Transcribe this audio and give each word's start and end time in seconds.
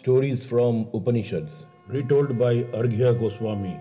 Stories 0.00 0.48
from 0.48 0.88
Upanishads. 0.94 1.66
Retold 1.86 2.38
by 2.38 2.62
Arghya 2.78 3.12
Goswami. 3.20 3.78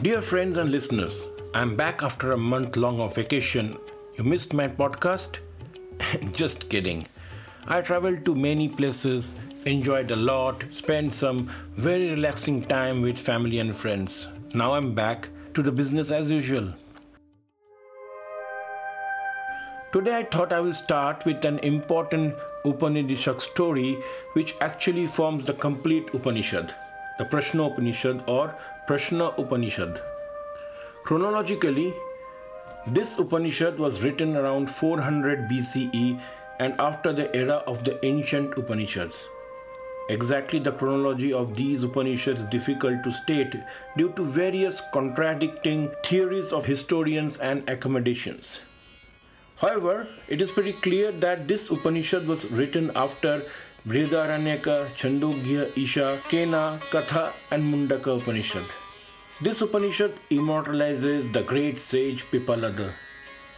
Dear 0.00 0.22
friends 0.22 0.56
and 0.56 0.70
listeners, 0.70 1.26
I'm 1.52 1.76
back 1.76 2.02
after 2.02 2.32
a 2.32 2.38
month 2.38 2.78
long 2.78 3.00
of 3.00 3.14
vacation. 3.14 3.76
You 4.16 4.24
missed 4.24 4.54
my 4.54 4.66
podcast? 4.66 5.40
Just 6.32 6.70
kidding. 6.70 7.06
I 7.66 7.82
traveled 7.82 8.24
to 8.24 8.34
many 8.34 8.66
places, 8.66 9.34
enjoyed 9.68 10.10
a 10.10 10.16
lot, 10.16 10.64
spent 10.72 11.14
some 11.14 11.50
very 11.76 12.10
relaxing 12.10 12.62
time 12.62 13.02
with 13.02 13.18
family 13.18 13.58
and 13.58 13.76
friends. 13.76 14.26
Now 14.54 14.74
I'm 14.74 14.94
back 14.94 15.28
to 15.54 15.62
the 15.62 15.70
business 15.70 16.10
as 16.10 16.30
usual. 16.30 16.72
Today 19.92 20.16
I 20.16 20.22
thought 20.22 20.52
I 20.52 20.60
will 20.60 20.74
start 20.74 21.24
with 21.24 21.44
an 21.44 21.58
important 21.60 22.34
Upanishad 22.64 23.40
story 23.40 23.98
which 24.32 24.54
actually 24.60 25.06
forms 25.06 25.44
the 25.44 25.54
complete 25.54 26.14
Upanishad, 26.14 26.74
the 27.18 27.24
Prashna 27.24 27.70
Upanishad 27.70 28.22
or 28.26 28.54
Prashna 28.88 29.38
Upanishad. 29.38 30.00
Chronologically, 31.04 31.92
this 32.86 33.18
Upanishad 33.18 33.78
was 33.78 34.02
written 34.02 34.36
around 34.36 34.70
400 34.70 35.48
BCE 35.48 36.20
and 36.58 36.74
after 36.78 37.12
the 37.12 37.34
era 37.36 37.62
of 37.66 37.84
the 37.84 38.04
ancient 38.04 38.56
Upanishads. 38.56 39.28
Exactly 40.08 40.58
the 40.58 40.72
chronology 40.72 41.34
of 41.34 41.54
these 41.54 41.84
Upanishads 41.84 42.40
is 42.40 42.48
difficult 42.48 43.04
to 43.04 43.12
state 43.12 43.54
due 43.96 44.08
to 44.16 44.24
various 44.24 44.80
contradicting 44.90 45.90
theories 46.02 46.50
of 46.50 46.64
historians 46.64 47.38
and 47.38 47.68
accommodations. 47.68 48.58
However, 49.56 50.06
it 50.28 50.40
is 50.40 50.50
pretty 50.50 50.72
clear 50.72 51.12
that 51.12 51.46
this 51.46 51.70
Upanishad 51.70 52.26
was 52.26 52.50
written 52.50 52.90
after 52.96 53.42
Brihadaranyaka, 53.86 54.86
Chandogya, 54.96 55.76
Isha, 55.76 56.18
Kena, 56.28 56.78
Katha, 56.90 57.32
and 57.50 57.62
Mundaka 57.62 58.18
Upanishad. 58.18 58.64
This 59.42 59.60
Upanishad 59.60 60.14
immortalizes 60.30 61.30
the 61.32 61.42
great 61.42 61.78
sage 61.78 62.24
Pippalada. 62.30 62.92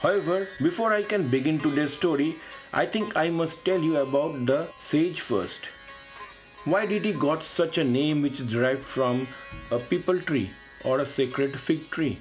However, 0.00 0.48
before 0.60 0.92
I 0.92 1.04
can 1.04 1.28
begin 1.28 1.60
today's 1.60 1.92
story, 1.92 2.36
I 2.72 2.86
think 2.86 3.16
I 3.16 3.30
must 3.30 3.64
tell 3.64 3.80
you 3.80 3.98
about 3.98 4.46
the 4.46 4.66
sage 4.76 5.20
first. 5.20 5.68
Why 6.66 6.84
did 6.84 7.06
he 7.06 7.14
got 7.14 7.42
such 7.42 7.78
a 7.78 7.84
name 7.84 8.20
which 8.20 8.39
is 8.39 8.53
derived 8.53 8.84
from 8.84 9.27
a 9.70 9.78
peepal 9.78 10.27
tree 10.27 10.50
or 10.84 11.00
a 11.00 11.06
sacred 11.06 11.58
fig 11.58 11.91
tree? 11.91 12.19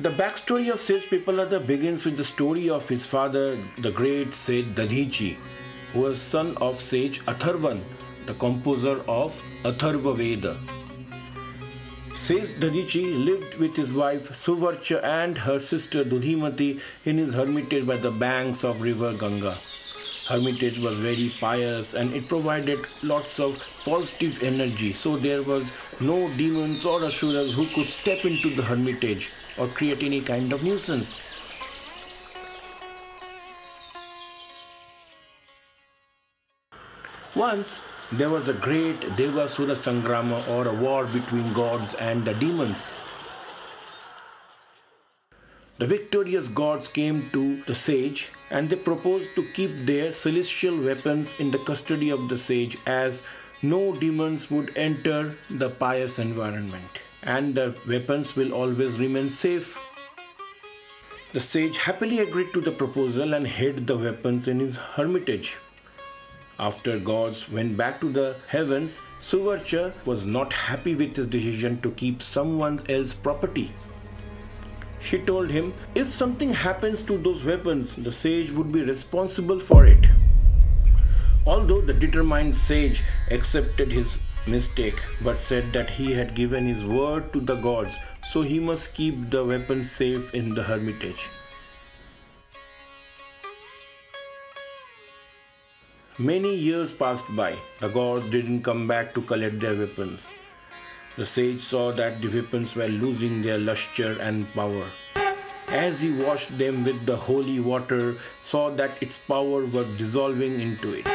The 0.00 0.08
backstory 0.08 0.72
of 0.72 0.80
Sage 0.80 1.10
Pippalada 1.10 1.66
begins 1.66 2.06
with 2.06 2.16
the 2.16 2.24
story 2.24 2.70
of 2.70 2.88
his 2.88 3.04
father, 3.04 3.58
the 3.76 3.90
great 3.90 4.32
sage 4.32 4.74
Dadhichi, 4.74 5.36
who 5.92 6.00
was 6.00 6.22
son 6.22 6.56
of 6.56 6.80
sage 6.80 7.20
Atharvan, 7.26 7.82
the 8.24 8.34
composer 8.34 9.02
of 9.06 9.38
Atharva 9.62 10.16
Veda. 10.16 10.56
Sage 12.16 12.48
Dadhichi 12.60 13.24
lived 13.26 13.56
with 13.56 13.76
his 13.76 13.92
wife 13.92 14.30
Suvarcha 14.30 15.02
and 15.02 15.36
her 15.36 15.60
sister 15.60 16.02
Dudhimati 16.02 16.80
in 17.04 17.18
his 17.18 17.34
hermitage 17.34 17.86
by 17.86 17.98
the 17.98 18.10
banks 18.10 18.64
of 18.64 18.80
river 18.80 19.12
Ganga. 19.12 19.58
Hermitage 20.28 20.78
was 20.78 20.98
very 20.98 21.32
pious 21.40 21.94
and 21.94 22.12
it 22.12 22.28
provided 22.28 22.80
lots 23.02 23.40
of 23.40 23.58
positive 23.86 24.42
energy, 24.42 24.92
so 24.92 25.16
there 25.16 25.42
was 25.42 25.72
no 26.02 26.28
demons 26.36 26.84
or 26.84 27.02
asuras 27.02 27.54
who 27.54 27.66
could 27.68 27.88
step 27.88 28.26
into 28.26 28.54
the 28.54 28.62
hermitage 28.62 29.32
or 29.56 29.68
create 29.68 30.02
any 30.02 30.20
kind 30.20 30.52
of 30.52 30.62
nuisance. 30.62 31.22
Once 37.34 37.80
there 38.12 38.28
was 38.28 38.48
a 38.48 38.52
great 38.52 39.00
Devasura 39.16 39.76
Sangrama 39.76 40.46
or 40.50 40.68
a 40.68 40.74
war 40.74 41.06
between 41.06 41.50
gods 41.54 41.94
and 41.94 42.22
the 42.26 42.34
demons. 42.34 42.86
The 45.78 45.86
victorious 45.86 46.48
gods 46.48 46.88
came 46.88 47.30
to 47.30 47.62
the 47.62 47.74
sage 47.76 48.30
and 48.50 48.68
they 48.68 48.74
proposed 48.74 49.36
to 49.36 49.44
keep 49.52 49.70
their 49.86 50.12
celestial 50.12 50.76
weapons 50.76 51.38
in 51.38 51.52
the 51.52 51.60
custody 51.60 52.10
of 52.10 52.28
the 52.28 52.36
sage 52.36 52.76
as 52.84 53.22
no 53.62 53.94
demons 53.94 54.50
would 54.50 54.76
enter 54.76 55.36
the 55.48 55.70
pious 55.70 56.18
environment 56.18 56.98
and 57.22 57.54
the 57.54 57.76
weapons 57.86 58.34
will 58.34 58.52
always 58.52 58.98
remain 58.98 59.30
safe. 59.30 59.78
The 61.32 61.40
sage 61.40 61.76
happily 61.76 62.18
agreed 62.18 62.52
to 62.54 62.60
the 62.60 62.72
proposal 62.72 63.34
and 63.34 63.46
hid 63.46 63.86
the 63.86 63.96
weapons 63.96 64.48
in 64.48 64.58
his 64.58 64.74
hermitage. 64.74 65.58
After 66.58 66.98
gods 66.98 67.48
went 67.48 67.76
back 67.76 68.00
to 68.00 68.10
the 68.10 68.34
heavens, 68.48 69.00
Suvarcha 69.20 69.92
was 70.04 70.26
not 70.26 70.52
happy 70.52 70.96
with 70.96 71.14
his 71.14 71.28
decision 71.28 71.80
to 71.82 71.92
keep 71.92 72.20
someone 72.20 72.80
else's 72.88 73.14
property. 73.14 73.70
She 75.00 75.18
told 75.18 75.50
him 75.50 75.74
if 75.94 76.08
something 76.08 76.52
happens 76.52 77.02
to 77.02 77.16
those 77.16 77.44
weapons, 77.44 77.94
the 77.96 78.12
sage 78.12 78.50
would 78.50 78.72
be 78.72 78.82
responsible 78.82 79.60
for 79.60 79.86
it. 79.86 80.06
Although 81.46 81.80
the 81.80 81.94
determined 81.94 82.56
sage 82.56 83.02
accepted 83.30 83.92
his 83.92 84.18
mistake 84.46 85.00
but 85.22 85.40
said 85.40 85.72
that 85.72 85.90
he 85.90 86.12
had 86.12 86.34
given 86.34 86.66
his 86.66 86.84
word 86.84 87.32
to 87.32 87.40
the 87.40 87.54
gods, 87.56 87.96
so 88.24 88.42
he 88.42 88.58
must 88.58 88.94
keep 88.94 89.30
the 89.30 89.44
weapons 89.44 89.90
safe 89.90 90.34
in 90.34 90.54
the 90.54 90.62
hermitage. 90.62 91.28
Many 96.18 96.52
years 96.52 96.92
passed 96.92 97.34
by. 97.36 97.56
The 97.80 97.88
gods 97.88 98.28
didn't 98.28 98.62
come 98.62 98.88
back 98.88 99.14
to 99.14 99.22
collect 99.22 99.60
their 99.60 99.76
weapons. 99.76 100.28
The 101.18 101.26
sage 101.26 101.62
saw 101.62 101.90
that 101.94 102.22
the 102.22 102.28
weapons 102.28 102.76
were 102.76 102.86
losing 102.86 103.42
their 103.42 103.58
luster 103.58 104.16
and 104.20 104.46
power. 104.54 104.88
As 105.66 106.00
he 106.00 106.12
washed 106.12 106.56
them 106.56 106.84
with 106.84 107.06
the 107.06 107.16
holy 107.16 107.58
water, 107.58 108.14
saw 108.40 108.70
that 108.76 109.02
its 109.02 109.18
power 109.18 109.66
was 109.66 109.88
dissolving 109.96 110.60
into 110.60 110.92
it. 110.92 111.08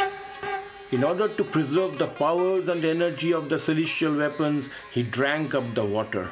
In 0.92 1.06
order 1.06 1.30
to 1.30 1.44
preserve 1.46 1.98
the 2.00 2.08
powers 2.08 2.68
and 2.68 2.84
energy 2.84 3.32
of 3.32 3.48
the 3.48 3.58
celestial 3.58 4.18
weapons, 4.18 4.68
he 4.92 5.04
drank 5.04 5.56
up 5.56 5.74
the 5.74 5.86
water. 5.86 6.32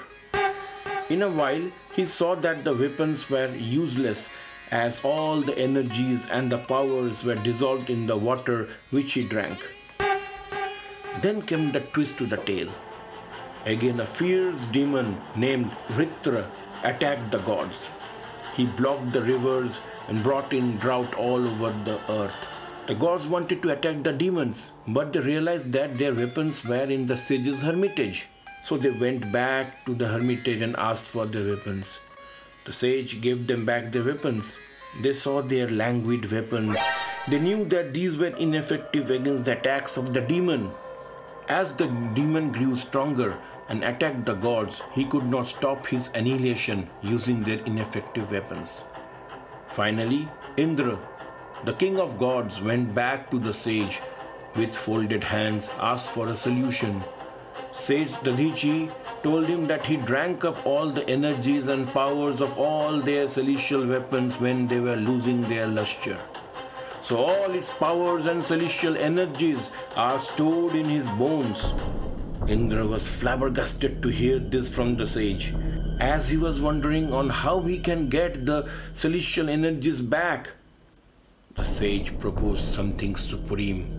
In 1.10 1.22
a 1.22 1.30
while, 1.30 1.72
he 1.94 2.06
saw 2.06 2.36
that 2.36 2.66
the 2.66 2.76
weapons 2.76 3.30
were 3.30 3.56
useless 3.56 4.28
as 4.70 5.00
all 5.02 5.40
the 5.40 5.58
energies 5.58 6.28
and 6.30 6.52
the 6.52 6.58
powers 6.58 7.24
were 7.24 7.36
dissolved 7.36 7.90
in 7.90 8.06
the 8.06 8.18
water 8.18 8.68
which 8.90 9.14
he 9.14 9.24
drank. 9.26 9.60
Then 11.22 11.42
came 11.44 11.72
the 11.72 11.80
twist 11.80 12.18
to 12.18 12.26
the 12.26 12.36
tale. 12.36 12.74
Again, 13.66 14.00
a 14.00 14.06
fierce 14.06 14.66
demon 14.66 15.22
named 15.36 15.72
Vritra 15.90 16.50
attacked 16.84 17.32
the 17.32 17.40
gods. 17.40 17.86
He 18.56 18.66
blocked 18.66 19.14
the 19.14 19.22
rivers 19.22 19.80
and 20.08 20.24
brought 20.24 20.52
in 20.52 20.78
drought 20.78 21.14
all 21.16 21.48
over 21.48 21.74
the 21.86 22.00
earth. 22.10 22.48
The 22.88 22.96
gods 22.96 23.28
wanted 23.28 23.62
to 23.62 23.70
attack 23.70 24.04
the 24.04 24.12
demons, 24.12 24.72
but 24.88 25.14
they 25.14 25.20
realized 25.20 25.72
that 25.74 25.98
their 25.98 26.14
weapons 26.14 26.66
were 26.66 26.84
in 26.84 27.06
the 27.06 27.16
sage's 27.16 27.62
hermitage. 27.62 28.28
So 28.64 28.78
they 28.78 28.90
went 28.90 29.32
back 29.32 29.86
to 29.86 29.94
the 29.94 30.08
hermitage 30.08 30.62
and 30.62 30.76
asked 30.76 31.08
for 31.08 31.26
their 31.26 31.56
weapons. 31.56 32.00
The 32.66 32.74
sage 32.74 33.22
gave 33.22 33.48
them 33.48 33.66
back 33.66 33.92
their 33.92 34.04
weapons. 34.04 34.56
They 35.02 35.14
saw 35.14 35.42
their 35.42 35.70
languid 35.70 36.32
weapons. 36.32 36.78
They 37.28 37.40
knew 37.40 37.66
that 37.66 37.94
these 37.94 38.18
were 38.18 38.36
ineffective 38.36 39.10
against 39.12 39.46
the 39.46 39.58
attacks 39.58 39.98
of 39.98 40.14
the 40.14 40.22
demon. 40.22 40.72
As 41.48 41.74
the 41.76 41.88
demon 42.14 42.52
grew 42.52 42.76
stronger 42.76 43.38
and 43.72 43.86
attacked 43.86 44.26
the 44.26 44.34
gods, 44.34 44.82
he 44.94 45.06
could 45.06 45.26
not 45.26 45.48
stop 45.48 45.88
his 45.88 46.10
annihilation 46.14 46.90
using 47.02 47.42
their 47.42 47.60
ineffective 47.60 48.30
weapons. 48.30 48.84
Finally, 49.70 50.28
Indra, 50.58 51.00
the 51.64 51.74
king 51.74 51.98
of 51.98 52.18
gods, 52.18 52.62
went 52.62 52.94
back 52.94 53.32
to 53.32 53.40
the 53.40 53.54
sage 53.54 54.02
with 54.58 54.76
folded 54.76 55.24
hands, 55.24 55.70
asked 55.80 56.10
for 56.10 56.28
a 56.28 56.36
solution. 56.36 57.02
Sage 57.72 58.12
Dadhichi 58.26 58.92
told 59.24 59.46
him 59.46 59.68
that 59.68 59.86
he 59.86 59.96
drank 59.96 60.44
up 60.44 60.66
all 60.66 60.90
the 60.90 61.10
energies 61.10 61.68
and 61.68 61.88
powers 61.94 62.42
of 62.42 62.60
all 62.60 63.00
their 63.00 63.30
celestial 63.30 63.88
weapons 63.88 64.38
when 64.38 64.68
they 64.68 64.82
were 64.82 64.98
losing 64.98 65.48
their 65.48 65.68
luster. 65.68 66.20
So 67.00 67.24
all 67.24 67.52
its 67.52 67.70
powers 67.70 68.26
and 68.26 68.44
celestial 68.44 68.98
energies 68.98 69.72
are 69.96 70.20
stored 70.20 70.76
in 70.76 70.90
his 70.90 71.08
bones. 71.12 71.72
Indra 72.48 72.86
was 72.88 73.08
flabbergasted 73.08 74.02
to 74.02 74.10
hear 74.10 74.40
this 74.40 74.74
from 74.74 74.98
the 74.98 75.06
sage, 75.06 75.54
as 76.00 76.30
he 76.30 76.38
was 76.38 76.60
wondering 76.60 77.14
on 77.14 77.30
how 77.30 77.62
he 77.62 77.78
can 77.78 78.10
get 78.10 78.46
the 78.46 78.68
celestial 78.94 79.48
energies 79.48 80.02
back. 80.02 80.52
The 81.56 81.64
sage 81.64 82.18
proposed 82.18 82.74
something 82.74 83.16
supreme. 83.16 83.98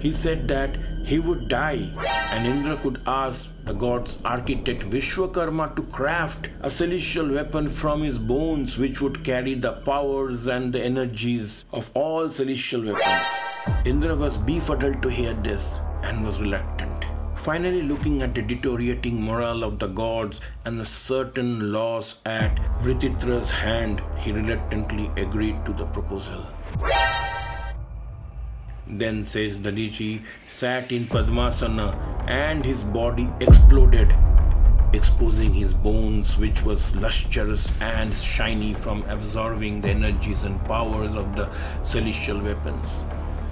He 0.00 0.12
said 0.12 0.48
that 0.48 0.76
he 1.04 1.20
would 1.20 1.48
die, 1.48 1.88
and 2.32 2.46
Indra 2.46 2.76
could 2.76 3.00
ask 3.06 3.48
the 3.64 3.72
god's 3.72 4.18
architect 4.24 4.82
Vishwakarma 4.82 5.76
to 5.76 5.82
craft 5.84 6.50
a 6.60 6.70
celestial 6.70 7.32
weapon 7.32 7.68
from 7.68 8.02
his 8.02 8.18
bones 8.18 8.76
which 8.76 9.00
would 9.00 9.22
carry 9.24 9.54
the 9.54 9.72
powers 9.72 10.48
and 10.48 10.72
the 10.72 10.82
energies 10.82 11.64
of 11.72 11.90
all 11.94 12.28
celestial 12.28 12.82
weapons. 12.82 13.26
Indra 13.84 14.16
was 14.16 14.38
befuddled 14.38 15.02
to 15.02 15.08
hear 15.08 15.32
this 15.34 15.78
and 16.02 16.24
was 16.24 16.40
reluctant. 16.40 17.04
Finally, 17.36 17.82
looking 17.82 18.22
at 18.22 18.34
the 18.34 18.42
deteriorating 18.42 19.22
morale 19.22 19.62
of 19.62 19.78
the 19.78 19.86
gods 19.86 20.40
and 20.64 20.80
a 20.80 20.84
certain 20.84 21.70
loss 21.70 22.20
at 22.24 22.56
Vritra's 22.82 23.50
hand, 23.50 24.02
he 24.18 24.32
reluctantly 24.32 25.10
agreed 25.16 25.64
to 25.64 25.72
the 25.72 25.86
proposal. 25.86 26.46
Then 28.88 29.24
says 29.24 29.58
Dadhichi 29.58 30.22
sat 30.48 30.90
in 30.90 31.04
Padmasana 31.04 31.96
and 32.28 32.64
his 32.64 32.82
body 32.82 33.28
exploded, 33.40 34.14
exposing 34.92 35.52
his 35.52 35.74
bones, 35.74 36.38
which 36.38 36.62
was 36.62 36.96
lustrous 36.96 37.70
and 37.80 38.16
shiny 38.16 38.74
from 38.74 39.02
absorbing 39.08 39.80
the 39.82 39.88
energies 39.88 40.42
and 40.42 40.64
powers 40.64 41.14
of 41.14 41.36
the 41.36 41.50
celestial 41.84 42.40
weapons. 42.40 43.02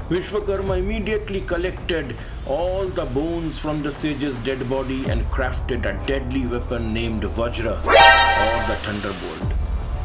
Vishwakarma 0.08 0.78
immediately 0.78 1.40
collected 1.40 2.14
all 2.46 2.86
the 2.88 3.06
bones 3.06 3.58
from 3.58 3.82
the 3.82 3.90
sage's 3.90 4.38
dead 4.40 4.68
body 4.68 5.08
and 5.08 5.24
crafted 5.30 5.86
a 5.86 6.06
deadly 6.06 6.46
weapon 6.46 6.92
named 6.92 7.22
Vajra 7.22 7.76
or 7.86 8.66
the 8.68 8.76
Thunderbolt. 8.82 9.54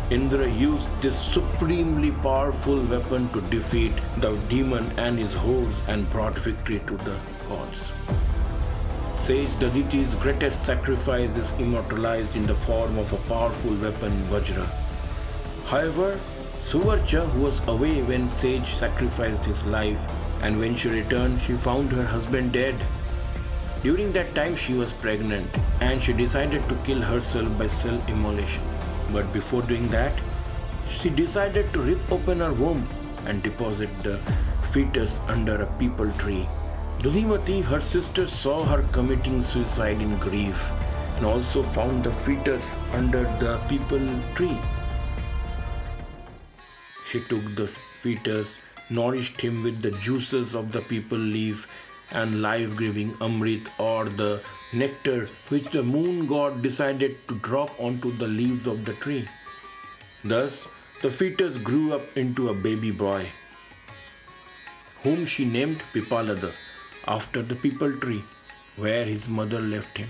Indra 0.09 0.49
used 0.49 0.87
this 1.01 1.19
supremely 1.19 2.11
powerful 2.11 2.81
weapon 2.83 3.27
to 3.33 3.41
defeat 3.41 3.91
the 4.19 4.37
demon 4.47 4.89
and 4.97 5.19
his 5.19 5.33
hordes 5.33 5.75
and 5.89 6.09
brought 6.09 6.39
victory 6.39 6.81
to 6.87 6.95
the 6.95 7.17
gods. 7.49 7.91
Sage 9.19 9.49
Dadhichi's 9.59 10.15
greatest 10.15 10.65
sacrifice 10.65 11.35
is 11.35 11.51
immortalized 11.59 12.37
in 12.37 12.45
the 12.47 12.55
form 12.55 12.97
of 12.97 13.11
a 13.11 13.17
powerful 13.27 13.75
weapon, 13.75 14.13
Vajra. 14.31 14.65
However, 15.65 16.17
Suvarcha, 16.63 17.27
who 17.31 17.41
was 17.41 17.67
away 17.67 18.01
when 18.03 18.29
Sage 18.29 18.75
sacrificed 18.75 19.45
his 19.45 19.65
life, 19.65 20.01
and 20.41 20.59
when 20.59 20.75
she 20.75 20.89
returned, 20.89 21.41
she 21.41 21.53
found 21.53 21.91
her 21.91 22.05
husband 22.05 22.53
dead. 22.53 22.75
During 23.81 24.11
that 24.13 24.35
time, 24.35 24.55
she 24.55 24.73
was 24.73 24.93
pregnant 24.93 25.47
and 25.79 26.03
she 26.03 26.13
decided 26.13 26.67
to 26.67 26.75
kill 26.83 27.01
herself 27.01 27.57
by 27.57 27.67
self 27.67 28.09
immolation. 28.09 28.61
But 29.11 29.31
before 29.31 29.61
doing 29.61 29.87
that, 29.89 30.13
she 30.89 31.09
decided 31.09 31.71
to 31.73 31.81
rip 31.81 32.11
open 32.11 32.39
her 32.39 32.53
womb 32.53 32.87
and 33.25 33.41
deposit 33.41 33.89
the 34.03 34.17
fetus 34.73 35.19
under 35.27 35.61
a 35.61 35.67
peepal 35.79 36.15
tree. 36.17 36.47
Dudhimati, 36.99 37.63
her 37.63 37.79
sister, 37.79 38.27
saw 38.27 38.65
her 38.65 38.83
committing 38.91 39.43
suicide 39.43 40.01
in 40.01 40.17
grief 40.17 40.69
and 41.15 41.25
also 41.25 41.63
found 41.63 42.03
the 42.03 42.11
fetus 42.11 42.75
under 42.91 43.23
the 43.39 43.57
peepal 43.69 44.35
tree. 44.35 44.57
She 47.09 47.19
took 47.21 47.55
the 47.55 47.67
fetus, 47.67 48.59
nourished 48.89 49.41
him 49.41 49.63
with 49.63 49.81
the 49.81 49.91
juices 49.91 50.53
of 50.53 50.71
the 50.71 50.81
peepal 50.81 51.31
leaf 51.33 51.67
and 52.11 52.41
life 52.41 52.77
giving 52.77 53.13
amrit 53.27 53.67
or 53.79 54.05
the 54.05 54.41
nectar 54.73 55.29
which 55.47 55.71
the 55.71 55.81
moon 55.81 56.27
god 56.27 56.61
decided 56.61 57.27
to 57.27 57.35
drop 57.47 57.79
onto 57.79 58.11
the 58.11 58.27
leaves 58.27 58.67
of 58.67 58.85
the 58.85 58.93
tree. 58.93 59.27
Thus, 60.23 60.67
the 61.01 61.09
fetus 61.09 61.57
grew 61.57 61.93
up 61.93 62.17
into 62.17 62.49
a 62.49 62.53
baby 62.53 62.91
boy, 62.91 63.29
whom 65.03 65.25
she 65.25 65.45
named 65.45 65.81
Pippalada 65.93 66.51
after 67.07 67.41
the 67.41 67.55
peepal 67.55 67.99
tree 68.01 68.23
where 68.77 69.05
his 69.05 69.27
mother 69.27 69.59
left 69.59 69.97
him. 69.97 70.09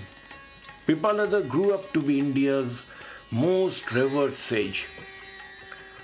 Pippalada 0.86 1.46
grew 1.48 1.72
up 1.72 1.92
to 1.92 2.02
be 2.02 2.18
India's 2.18 2.80
most 3.30 3.92
revered 3.92 4.34
sage. 4.34 4.88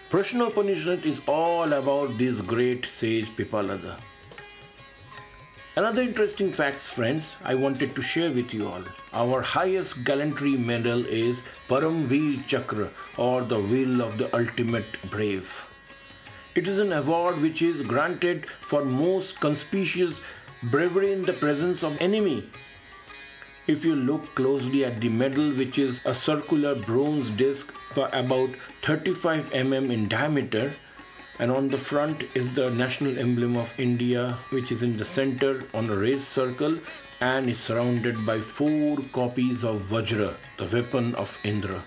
Prashna 0.09 0.47
Upanishad 0.47 1.05
is 1.05 1.21
all 1.27 1.73
about 1.73 2.17
this 2.17 2.41
great 2.41 2.87
sage 2.87 3.29
Pippalada. 3.35 3.97
Another 5.75 6.03
interesting 6.03 6.53
facts, 6.53 6.89
friends, 6.89 7.35
I 7.43 7.57
wanted 7.57 7.97
to 7.97 8.03
share 8.03 8.31
with 8.31 8.55
you 8.55 8.69
all. 8.69 8.85
Our 9.13 9.43
highest 9.43 10.05
gallantry 10.05 10.53
medal 10.57 11.05
is 11.07 11.43
Paramveer 11.69 12.47
Chakra 12.47 12.91
or 13.17 13.43
the 13.43 13.59
Wheel 13.59 14.01
of 14.01 14.17
the 14.17 14.33
Ultimate 14.33 15.11
Brave. 15.11 15.51
It 16.55 16.69
is 16.69 16.79
an 16.79 16.93
award 16.93 17.43
which 17.43 17.61
is 17.61 17.83
granted 17.83 18.47
for 18.63 18.85
most 18.85 19.41
conspicuous 19.41 20.23
bravery 20.63 21.13
in 21.13 21.25
the 21.25 21.33
presence 21.33 21.83
of 21.83 22.01
enemy. 22.01 22.49
If 23.69 23.85
you 23.85 23.97
look 23.97 24.37
closely 24.37 24.85
at 24.85 25.01
the 25.01 25.09
medal, 25.09 25.51
which 25.51 25.77
is 25.77 26.01
a 26.05 26.15
circular 26.15 26.77
bronze 26.77 27.31
disc 27.31 27.73
for 27.91 28.09
about 28.13 28.51
35 28.83 29.51
mm 29.51 29.93
in 29.93 30.07
diameter, 30.07 30.77
and 31.41 31.51
on 31.51 31.71
the 31.71 31.79
front 31.79 32.23
is 32.37 32.49
the 32.55 32.71
national 32.71 33.19
emblem 33.19 33.57
of 33.57 33.75
India, 33.77 34.39
which 34.51 34.71
is 34.71 34.85
in 34.85 34.97
the 34.99 35.05
center 35.05 35.65
on 35.75 35.91
a 35.91 35.97
raised 35.97 36.29
circle 36.29 36.79
and 37.21 37.51
is 37.51 37.59
surrounded 37.59 38.25
by 38.25 38.41
four 38.41 38.99
copies 39.13 39.65
of 39.65 39.81
Vajra, 39.81 40.37
the 40.59 40.67
weapon 40.67 41.17
of 41.17 41.37
Indra. 41.43 41.83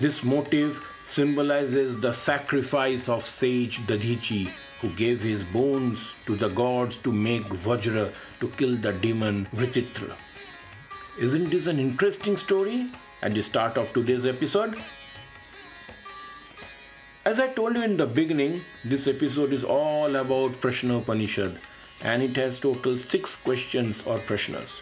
This 0.00 0.24
motif 0.24 0.82
symbolizes 1.04 2.00
the 2.00 2.14
sacrifice 2.14 3.10
of 3.10 3.28
sage 3.28 3.80
Dadhichi, 3.80 4.50
who 4.80 4.88
gave 4.88 5.20
his 5.20 5.44
bones 5.44 6.14
to 6.24 6.36
the 6.36 6.48
gods 6.48 6.96
to 6.98 7.12
make 7.12 7.48
Vajra 7.50 8.14
to 8.40 8.48
kill 8.56 8.76
the 8.76 8.94
demon 8.94 9.46
Vritra. 9.54 10.16
Isn't 11.18 11.50
this 11.50 11.66
an 11.66 11.78
interesting 11.78 12.38
story 12.38 12.86
at 13.20 13.34
the 13.34 13.42
start 13.42 13.76
of 13.76 13.92
today's 13.92 14.24
episode? 14.24 14.74
As 17.26 17.38
I 17.38 17.48
told 17.48 17.76
you 17.76 17.82
in 17.82 17.98
the 17.98 18.06
beginning, 18.06 18.62
this 18.82 19.06
episode 19.06 19.52
is 19.52 19.62
all 19.62 20.16
about 20.16 20.52
Prashna 20.52 21.02
Upanishad 21.02 21.58
and 22.00 22.22
it 22.22 22.34
has 22.36 22.60
total 22.60 22.96
six 22.96 23.36
questions 23.36 24.02
or 24.06 24.20
prashnas. 24.20 24.80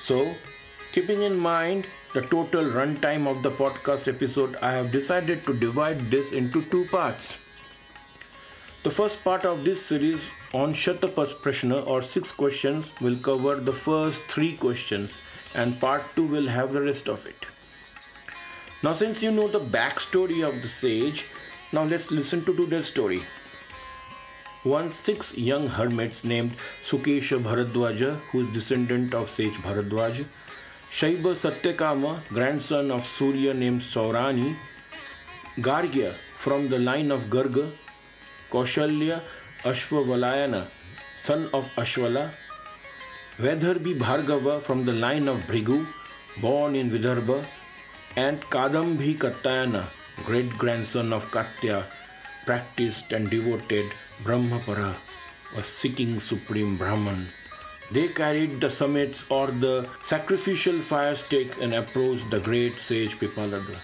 So, 0.00 0.34
keeping 0.90 1.22
in 1.22 1.38
mind 1.38 1.86
the 2.12 2.22
total 2.22 2.64
runtime 2.64 3.28
of 3.28 3.44
the 3.44 3.52
podcast 3.52 4.08
episode, 4.08 4.56
I 4.56 4.72
have 4.72 4.90
decided 4.90 5.46
to 5.46 5.54
divide 5.54 6.10
this 6.10 6.32
into 6.32 6.64
two 6.64 6.86
parts. 6.86 7.36
The 8.82 8.90
first 8.90 9.22
part 9.22 9.44
of 9.44 9.64
this 9.64 9.80
series 9.80 10.24
on 10.52 10.74
Shatapath 10.74 11.34
Prashna 11.36 11.86
or 11.86 12.02
six 12.02 12.32
questions 12.32 12.90
will 13.00 13.16
cover 13.16 13.60
the 13.60 13.72
first 13.72 14.24
three 14.24 14.56
questions, 14.56 15.20
and 15.54 15.80
part 15.80 16.02
two 16.16 16.26
will 16.26 16.48
have 16.48 16.72
the 16.72 16.82
rest 16.82 17.08
of 17.08 17.26
it. 17.26 17.46
Now, 18.82 18.94
since 18.94 19.22
you 19.22 19.30
know 19.30 19.48
the 19.48 19.60
backstory 19.60 20.46
of 20.46 20.60
the 20.60 20.68
sage, 20.68 21.26
now 21.72 21.84
let's 21.84 22.10
listen 22.10 22.44
to 22.44 22.54
today's 22.54 22.86
story. 22.86 23.22
Once 24.64 24.94
six 24.94 25.36
young 25.36 25.68
hermits 25.68 26.24
named 26.24 26.56
Sukesha 26.84 27.42
Bharadwaja, 27.42 28.20
who 28.30 28.40
is 28.40 28.48
descendant 28.48 29.14
of 29.14 29.28
sage 29.28 29.54
Bharadwaj, 29.54 30.24
Shaiba 30.90 31.34
Satyakama, 31.34 32.26
grandson 32.28 32.90
of 32.90 33.04
Surya 33.04 33.54
named 33.54 33.80
Saurani, 33.80 34.56
Gargya 35.58 36.14
from 36.36 36.68
the 36.68 36.78
line 36.78 37.10
of 37.10 37.24
Garga, 37.24 37.70
Kaushalya 38.50 39.20
Ashwavalayana, 39.64 40.66
son 41.18 41.48
of 41.54 41.70
Ashwala, 41.76 42.30
Vedarbhi 43.42 43.98
Bhargava 43.98 44.62
from 44.62 44.84
the 44.84 44.92
line 44.92 45.26
of 45.26 45.38
Bhrigu, 45.48 45.84
born 46.40 46.76
in 46.76 46.88
Vidarbha, 46.92 47.44
and 48.14 48.40
Kadambhi 48.42 49.18
Katyayana, 49.18 49.88
great 50.24 50.48
grandson 50.56 51.12
of 51.12 51.28
Katya, 51.32 51.88
practiced 52.46 53.12
and 53.12 53.28
devoted 53.30 53.90
Brahmapara, 54.22 54.94
was 55.56 55.66
seeking 55.66 56.20
supreme 56.20 56.76
Brahman. 56.78 57.26
They 57.90 58.06
carried 58.06 58.60
the 58.60 58.70
summits 58.70 59.24
or 59.28 59.48
the 59.48 59.88
sacrificial 60.02 60.78
fire 60.78 61.16
stick 61.16 61.60
and 61.60 61.74
approached 61.74 62.30
the 62.30 62.38
great 62.38 62.78
sage 62.78 63.18
Pippalada. 63.18 63.76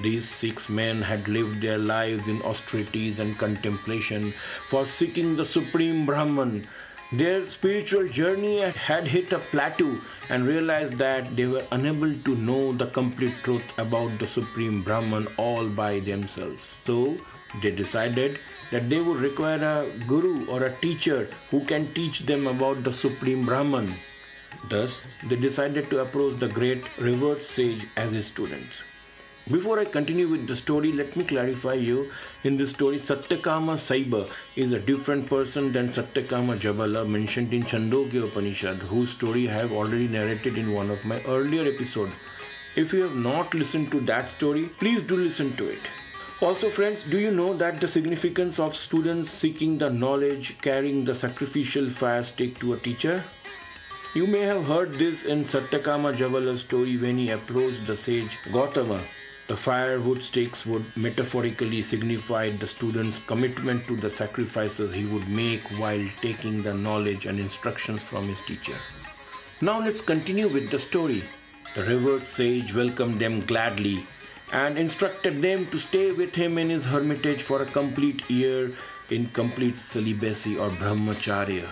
These 0.00 0.28
six 0.28 0.68
men 0.68 1.02
had 1.02 1.28
lived 1.28 1.60
their 1.60 1.78
lives 1.78 2.26
in 2.26 2.42
austerities 2.42 3.20
and 3.20 3.38
contemplation 3.38 4.34
for 4.66 4.84
seeking 4.84 5.36
the 5.36 5.44
supreme 5.44 6.04
Brahman. 6.04 6.66
Their 7.16 7.46
spiritual 7.46 8.08
journey 8.08 8.58
had 8.58 9.06
hit 9.06 9.32
a 9.32 9.38
plateau 9.38 10.00
and 10.28 10.48
realized 10.48 10.98
that 10.98 11.36
they 11.36 11.46
were 11.46 11.62
unable 11.70 12.12
to 12.12 12.34
know 12.34 12.72
the 12.72 12.86
complete 12.86 13.34
truth 13.44 13.78
about 13.78 14.18
the 14.18 14.26
supreme 14.26 14.82
Brahman 14.82 15.28
all 15.36 15.68
by 15.68 16.00
themselves. 16.00 16.72
So 16.84 17.18
they 17.62 17.70
decided 17.70 18.40
that 18.72 18.88
they 18.90 19.00
would 19.00 19.18
require 19.18 19.62
a 19.62 20.06
guru 20.08 20.46
or 20.46 20.64
a 20.64 20.74
teacher 20.80 21.28
who 21.52 21.64
can 21.66 21.92
teach 21.94 22.20
them 22.20 22.48
about 22.48 22.82
the 22.82 22.92
supreme 22.92 23.46
Brahman. 23.46 23.94
Thus, 24.68 25.06
they 25.28 25.36
decided 25.36 25.90
to 25.90 26.00
approach 26.00 26.40
the 26.40 26.48
great 26.48 26.82
revered 26.98 27.44
sage 27.44 27.86
as 27.96 28.10
his 28.10 28.26
students. 28.26 28.82
Before 29.50 29.78
I 29.78 29.84
continue 29.84 30.26
with 30.26 30.48
the 30.48 30.56
story, 30.56 30.90
let 30.90 31.16
me 31.16 31.22
clarify 31.24 31.74
you. 31.74 32.10
In 32.44 32.56
this 32.56 32.70
story, 32.70 32.96
Satyakama 32.98 33.74
Saiba 33.76 34.26
is 34.56 34.72
a 34.72 34.78
different 34.78 35.28
person 35.28 35.70
than 35.70 35.88
Satyakama 35.88 36.58
Jabala 36.58 37.06
mentioned 37.06 37.52
in 37.52 37.64
Chandogya 37.64 38.24
Upanishad, 38.24 38.76
whose 38.76 39.10
story 39.10 39.46
I 39.50 39.52
have 39.52 39.72
already 39.72 40.08
narrated 40.08 40.56
in 40.56 40.72
one 40.72 40.88
of 40.88 41.04
my 41.04 41.20
earlier 41.24 41.70
episodes. 41.70 42.12
If 42.74 42.94
you 42.94 43.02
have 43.02 43.16
not 43.16 43.52
listened 43.52 43.92
to 43.92 44.00
that 44.12 44.30
story, 44.30 44.70
please 44.78 45.02
do 45.02 45.14
listen 45.14 45.54
to 45.58 45.68
it. 45.68 45.82
Also, 46.40 46.70
friends, 46.70 47.04
do 47.04 47.18
you 47.18 47.30
know 47.30 47.52
that 47.54 47.82
the 47.82 47.86
significance 47.86 48.58
of 48.58 48.74
students 48.74 49.28
seeking 49.28 49.76
the 49.76 49.90
knowledge, 49.90 50.56
carrying 50.62 51.04
the 51.04 51.14
sacrificial 51.14 51.90
fire 51.90 52.22
stick 52.22 52.58
to 52.60 52.72
a 52.72 52.78
teacher? 52.78 53.22
You 54.14 54.26
may 54.26 54.40
have 54.40 54.64
heard 54.64 54.94
this 54.94 55.26
in 55.26 55.44
Satyakama 55.44 56.16
Jabala's 56.16 56.62
story 56.62 56.96
when 56.96 57.18
he 57.18 57.28
approached 57.28 57.86
the 57.86 57.94
sage 57.94 58.38
Gautama 58.50 59.02
the 59.46 59.56
firewood 59.56 60.22
sticks 60.22 60.64
would 60.64 60.84
metaphorically 60.96 61.82
signify 61.82 62.50
the 62.50 62.66
student's 62.66 63.18
commitment 63.18 63.86
to 63.86 63.96
the 63.96 64.08
sacrifices 64.08 64.94
he 64.94 65.04
would 65.04 65.28
make 65.28 65.62
while 65.78 66.04
taking 66.22 66.62
the 66.62 66.72
knowledge 66.72 67.26
and 67.26 67.38
instructions 67.38 68.02
from 68.02 68.26
his 68.26 68.40
teacher. 68.40 68.76
Now 69.60 69.80
let's 69.80 70.00
continue 70.00 70.48
with 70.48 70.70
the 70.70 70.78
story. 70.78 71.24
The 71.74 71.84
revered 71.84 72.24
sage 72.24 72.74
welcomed 72.74 73.20
them 73.20 73.44
gladly 73.44 74.06
and 74.52 74.78
instructed 74.78 75.42
them 75.42 75.66
to 75.66 75.78
stay 75.78 76.12
with 76.12 76.34
him 76.34 76.56
in 76.56 76.70
his 76.70 76.86
hermitage 76.86 77.42
for 77.42 77.60
a 77.62 77.66
complete 77.66 78.28
year 78.30 78.72
in 79.10 79.28
complete 79.30 79.76
celibacy 79.76 80.56
or 80.56 80.70
brahmacharya. 80.70 81.68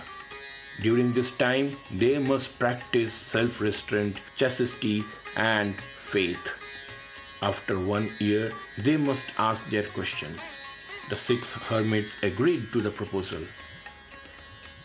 During 0.81 1.13
this 1.13 1.31
time, 1.31 1.75
they 1.91 2.19
must 2.19 2.59
practice 2.59 3.13
self 3.13 3.61
restraint, 3.61 4.17
chastity, 4.35 5.03
and 5.35 5.75
faith. 5.99 6.62
After 7.43 7.77
one 7.77 8.09
year, 8.19 8.53
they 8.77 8.95
must 8.95 9.25
ask 9.37 9.69
their 9.69 9.83
questions. 9.83 10.55
The 11.09 11.17
six 11.17 11.51
hermits 11.51 12.15
agreed 12.23 12.71
to 12.71 12.79
the 12.79 12.89
proposal. 12.89 13.43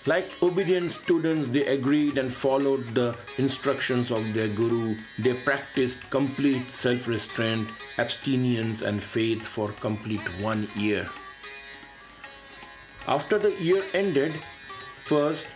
Like 0.07 0.27
obedient 0.43 0.91
students, 0.91 1.47
they 1.51 1.65
agreed 1.67 2.19
and 2.19 2.35
followed 2.35 2.97
the 2.97 3.15
instructions 3.37 4.11
of 4.11 4.35
their 4.35 4.49
guru. 4.49 4.97
They 5.21 5.35
practiced 5.35 6.11
complete 6.11 6.73
self 6.73 7.07
restraint, 7.07 7.71
abstinence, 7.97 8.83
and 8.83 9.01
faith 9.01 9.47
for 9.47 9.71
complete 9.79 10.27
one 10.43 10.67
year. 10.75 11.09
After 13.07 13.39
the 13.39 13.55
year 13.63 13.85
ended, 13.95 14.35
first 14.99 15.47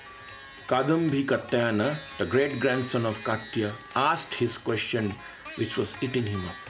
Kadambi 0.68 1.26
Katyayana, 1.26 1.96
the 2.18 2.26
great 2.26 2.60
grandson 2.60 3.04
of 3.06 3.24
Katya, 3.24 3.72
asked 3.96 4.34
his 4.34 4.56
question 4.56 5.16
which 5.56 5.76
was 5.76 5.96
eating 6.00 6.26
him 6.26 6.46
up 6.46 6.61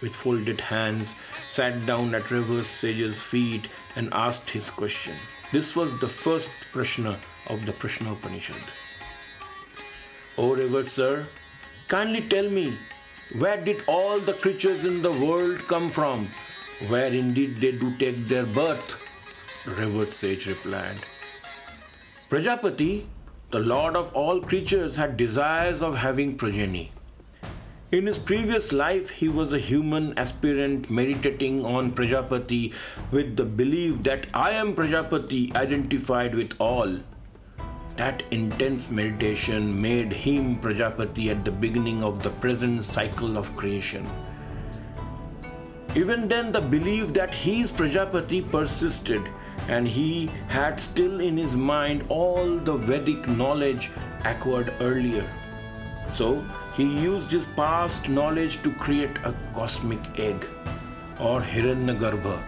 with 0.00 0.14
folded 0.14 0.60
hands, 0.60 1.14
sat 1.50 1.86
down 1.86 2.14
at 2.14 2.30
River 2.30 2.64
Sage's 2.64 3.20
feet 3.20 3.68
and 3.96 4.12
asked 4.12 4.50
his 4.50 4.70
question. 4.70 5.16
This 5.52 5.74
was 5.74 5.98
the 5.98 6.08
first 6.08 6.50
Prashna 6.72 7.16
of 7.46 7.64
the 7.66 7.72
Prashna 7.72 8.12
Upanishad. 8.12 8.62
O 10.36 10.54
River 10.54 10.84
Sir, 10.84 11.26
kindly 11.88 12.20
tell 12.28 12.48
me, 12.48 12.76
where 13.36 13.62
did 13.62 13.82
all 13.86 14.18
the 14.20 14.34
creatures 14.34 14.84
in 14.84 15.02
the 15.02 15.12
world 15.12 15.66
come 15.66 15.88
from? 15.88 16.28
Where 16.86 17.12
indeed 17.12 17.60
they 17.60 17.72
do 17.72 17.96
take 17.98 18.28
their 18.28 18.46
birth? 18.46 18.98
Revered 19.66 20.10
sage 20.10 20.46
replied. 20.46 20.98
Prajapati, 22.30 23.06
the 23.50 23.58
lord 23.58 23.96
of 23.96 24.14
all 24.14 24.40
creatures, 24.40 24.96
had 24.96 25.16
desires 25.16 25.82
of 25.82 25.96
having 25.96 26.36
progeny. 26.36 26.92
In 27.90 28.04
his 28.04 28.18
previous 28.18 28.70
life, 28.70 29.08
he 29.08 29.30
was 29.30 29.54
a 29.54 29.58
human 29.58 30.12
aspirant 30.18 30.90
meditating 30.90 31.64
on 31.64 31.92
Prajapati 31.92 32.74
with 33.10 33.36
the 33.36 33.46
belief 33.46 34.02
that 34.02 34.26
I 34.34 34.50
am 34.50 34.74
Prajapati 34.74 35.56
identified 35.56 36.34
with 36.34 36.52
all. 36.58 36.98
That 37.96 38.24
intense 38.30 38.90
meditation 38.90 39.80
made 39.80 40.12
him 40.12 40.60
Prajapati 40.60 41.30
at 41.30 41.46
the 41.46 41.50
beginning 41.50 42.02
of 42.02 42.22
the 42.22 42.28
present 42.28 42.84
cycle 42.84 43.38
of 43.38 43.56
creation. 43.56 44.06
Even 45.94 46.28
then, 46.28 46.52
the 46.52 46.60
belief 46.60 47.14
that 47.14 47.32
he 47.32 47.62
is 47.62 47.72
Prajapati 47.72 48.42
persisted, 48.52 49.22
and 49.66 49.88
he 49.88 50.26
had 50.48 50.78
still 50.78 51.20
in 51.20 51.38
his 51.38 51.56
mind 51.56 52.04
all 52.10 52.58
the 52.58 52.76
Vedic 52.76 53.26
knowledge 53.26 53.90
acquired 54.26 54.74
earlier. 54.78 55.26
So, 56.10 56.44
he 56.78 56.84
used 56.84 57.32
his 57.32 57.44
past 57.44 58.08
knowledge 58.08 58.62
to 58.62 58.70
create 58.70 59.16
a 59.24 59.34
cosmic 59.52 59.98
egg 60.16 60.46
or 61.18 61.40
Hiranyagarbha. 61.40 62.40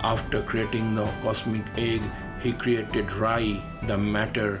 After 0.00 0.42
creating 0.42 0.94
the 0.94 1.06
cosmic 1.22 1.64
egg, 1.78 2.02
he 2.42 2.52
created 2.52 3.10
Rai, 3.10 3.62
the 3.84 3.96
matter 3.96 4.60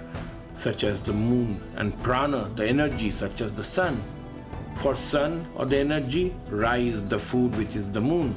such 0.56 0.84
as 0.84 1.02
the 1.02 1.12
moon, 1.12 1.60
and 1.76 2.02
Prana, 2.02 2.50
the 2.54 2.66
energy 2.66 3.10
such 3.10 3.42
as 3.42 3.54
the 3.54 3.62
sun. 3.62 4.02
For 4.80 4.94
sun 4.94 5.44
or 5.54 5.66
the 5.66 5.76
energy, 5.76 6.34
Rai 6.48 6.88
is 6.88 7.06
the 7.06 7.18
food 7.18 7.54
which 7.56 7.76
is 7.76 7.92
the 7.92 8.00
moon. 8.00 8.34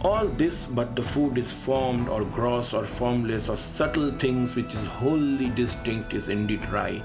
All 0.00 0.26
this, 0.28 0.64
but 0.64 0.96
the 0.96 1.02
food 1.02 1.36
is 1.36 1.52
formed 1.52 2.08
or 2.08 2.24
gross 2.24 2.72
or 2.72 2.86
formless 2.86 3.50
or 3.50 3.58
subtle 3.58 4.12
things 4.12 4.56
which 4.56 4.74
is 4.74 4.86
wholly 4.86 5.50
distinct, 5.50 6.14
is 6.14 6.30
indeed 6.30 6.64
Rai 6.70 7.02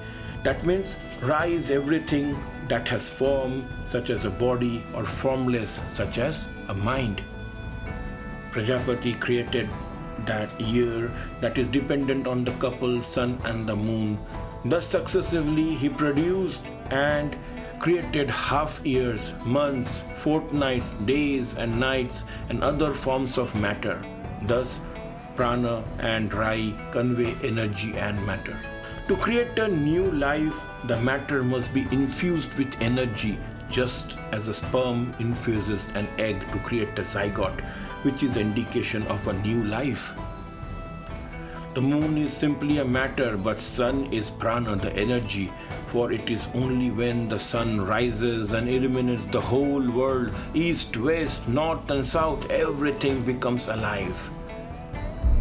that 0.48 0.64
means 0.64 0.96
Ra 1.22 1.42
is 1.44 1.70
everything 1.70 2.34
that 2.70 2.88
has 2.88 3.10
form, 3.10 3.68
such 3.86 4.10
as 4.10 4.24
a 4.24 4.30
body, 4.30 4.82
or 4.94 5.04
formless, 5.04 5.82
such 5.90 6.18
as 6.18 6.46
a 6.70 6.74
mind. 6.74 7.22
Prajapati 8.52 9.16
created 9.16 9.68
that 10.26 10.50
year 10.62 11.12
that 11.42 11.58
is 11.58 11.68
dependent 11.68 12.28
on 12.28 12.46
the 12.46 12.54
couple, 12.64 13.04
sun, 13.04 13.38
and 13.44 13.68
the 13.68 13.76
moon. 13.76 14.18
Thus, 14.64 14.88
successively, 14.88 15.76
he 15.76 15.90
produced 15.90 16.62
and 16.92 17.36
created 17.80 18.30
half 18.30 18.80
years, 18.86 19.34
months, 19.44 20.02
fortnights, 20.16 20.94
days, 21.12 21.56
and 21.58 21.78
nights, 21.78 22.24
and 22.48 22.64
other 22.64 22.94
forms 22.94 23.38
of 23.38 23.54
matter. 23.54 24.02
Thus, 24.44 24.80
prana 25.36 25.84
and 26.00 26.34
rai 26.34 26.74
convey 26.92 27.36
energy 27.44 27.98
and 27.98 28.26
matter. 28.26 28.58
To 29.08 29.16
create 29.16 29.58
a 29.58 29.70
new 29.70 30.12
life, 30.12 30.68
the 30.84 31.00
matter 31.00 31.42
must 31.42 31.74
be 31.74 31.88
infused 31.92 32.54
with 32.56 32.76
energy, 32.82 33.40
just 33.72 34.18
as 34.34 34.50
a 34.50 34.54
sperm 34.54 35.16
infuses 35.18 35.88
an 35.96 36.10
egg 36.18 36.42
to 36.52 36.60
create 36.60 37.00
a 37.00 37.04
zygote, 37.04 37.62
which 38.04 38.22
is 38.22 38.36
indication 38.36 39.08
of 39.08 39.26
a 39.28 39.32
new 39.32 39.64
life. 39.64 40.14
The 41.74 41.80
moon 41.80 42.18
is 42.18 42.34
simply 42.34 42.80
a 42.80 42.84
matter, 42.84 43.38
but 43.38 43.60
sun 43.60 44.12
is 44.12 44.30
prana, 44.30 44.76
the 44.76 44.92
energy, 44.92 45.54
for 45.88 46.12
it 46.12 46.30
is 46.30 46.50
only 46.54 46.92
when 46.92 47.30
the 47.30 47.40
sun 47.40 47.80
rises 47.80 48.52
and 48.52 48.68
illuminates 48.68 49.28
the 49.28 49.40
whole 49.40 49.90
world, 49.90 50.34
east, 50.54 50.98
west, 50.98 51.48
north, 51.48 51.90
and 51.90 52.06
south, 52.06 52.50
everything 52.50 53.24
becomes 53.24 53.70
alive. 53.70 54.30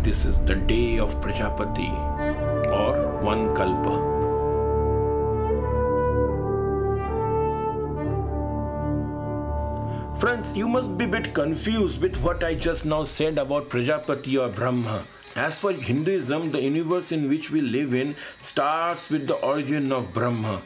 This 0.04 0.25
is 0.25 0.38
the 0.44 0.54
day 0.54 1.00
of 1.00 1.20
Prajapati 1.20 2.46
one 3.26 3.52
kalpa. 3.56 3.95
Friends, 10.21 10.52
you 10.56 10.68
must 10.68 10.97
be 10.97 11.06
a 11.06 11.09
bit 11.09 11.35
confused 11.35 12.00
with 12.00 12.16
what 12.18 12.45
I 12.45 12.54
just 12.54 12.87
now 12.87 13.02
said 13.02 13.38
about 13.38 13.68
Prajapati 13.68 14.38
or 14.38 14.49
Brahma. 14.49 15.06
As 15.35 15.59
for 15.59 15.73
Hinduism, 15.73 16.52
the 16.52 16.62
universe 16.62 17.11
in 17.11 17.28
which 17.28 17.50
we 17.50 17.61
live 17.61 17.95
in 17.95 18.14
starts 18.40 19.11
with 19.11 19.26
the 19.26 19.35
origin 19.35 19.90
of 19.90 20.14
Brahma. 20.14 20.62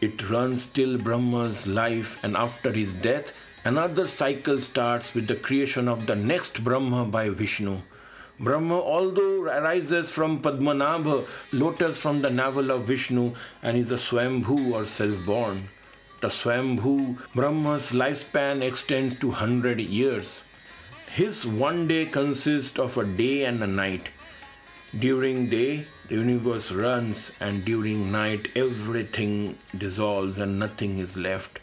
It 0.00 0.28
runs 0.28 0.66
till 0.66 0.98
Brahma's 0.98 1.66
life, 1.68 2.18
and 2.24 2.36
after 2.36 2.72
his 2.72 2.94
death, 2.94 3.32
another 3.64 4.08
cycle 4.08 4.60
starts 4.60 5.14
with 5.14 5.28
the 5.28 5.36
creation 5.36 5.88
of 5.88 6.06
the 6.06 6.16
next 6.16 6.64
Brahma 6.64 7.04
by 7.04 7.28
Vishnu. 7.28 7.82
Brahma, 8.40 8.80
although 8.80 9.42
arises 9.42 10.10
from 10.10 10.40
Padmanabha, 10.40 11.26
lotus 11.52 11.98
from 11.98 12.22
the 12.22 12.30
navel 12.30 12.70
of 12.70 12.84
Vishnu, 12.84 13.34
and 13.62 13.76
is 13.76 13.90
a 13.90 13.96
Swambhu 13.96 14.72
or 14.72 14.86
self 14.86 15.26
born. 15.26 15.68
The 16.22 16.28
Swambhu 16.28 17.18
Brahma's 17.34 17.90
lifespan 17.90 18.62
extends 18.62 19.14
to 19.18 19.28
100 19.28 19.78
years. 19.78 20.40
His 21.12 21.44
one 21.44 21.86
day 21.86 22.06
consists 22.06 22.78
of 22.78 22.96
a 22.96 23.04
day 23.04 23.44
and 23.44 23.62
a 23.62 23.66
night. 23.66 24.08
During 24.98 25.50
day, 25.50 25.86
the 26.08 26.14
universe 26.14 26.72
runs, 26.72 27.32
and 27.40 27.62
during 27.62 28.10
night, 28.10 28.48
everything 28.56 29.58
dissolves 29.76 30.38
and 30.38 30.58
nothing 30.58 30.98
is 30.98 31.14
left, 31.14 31.58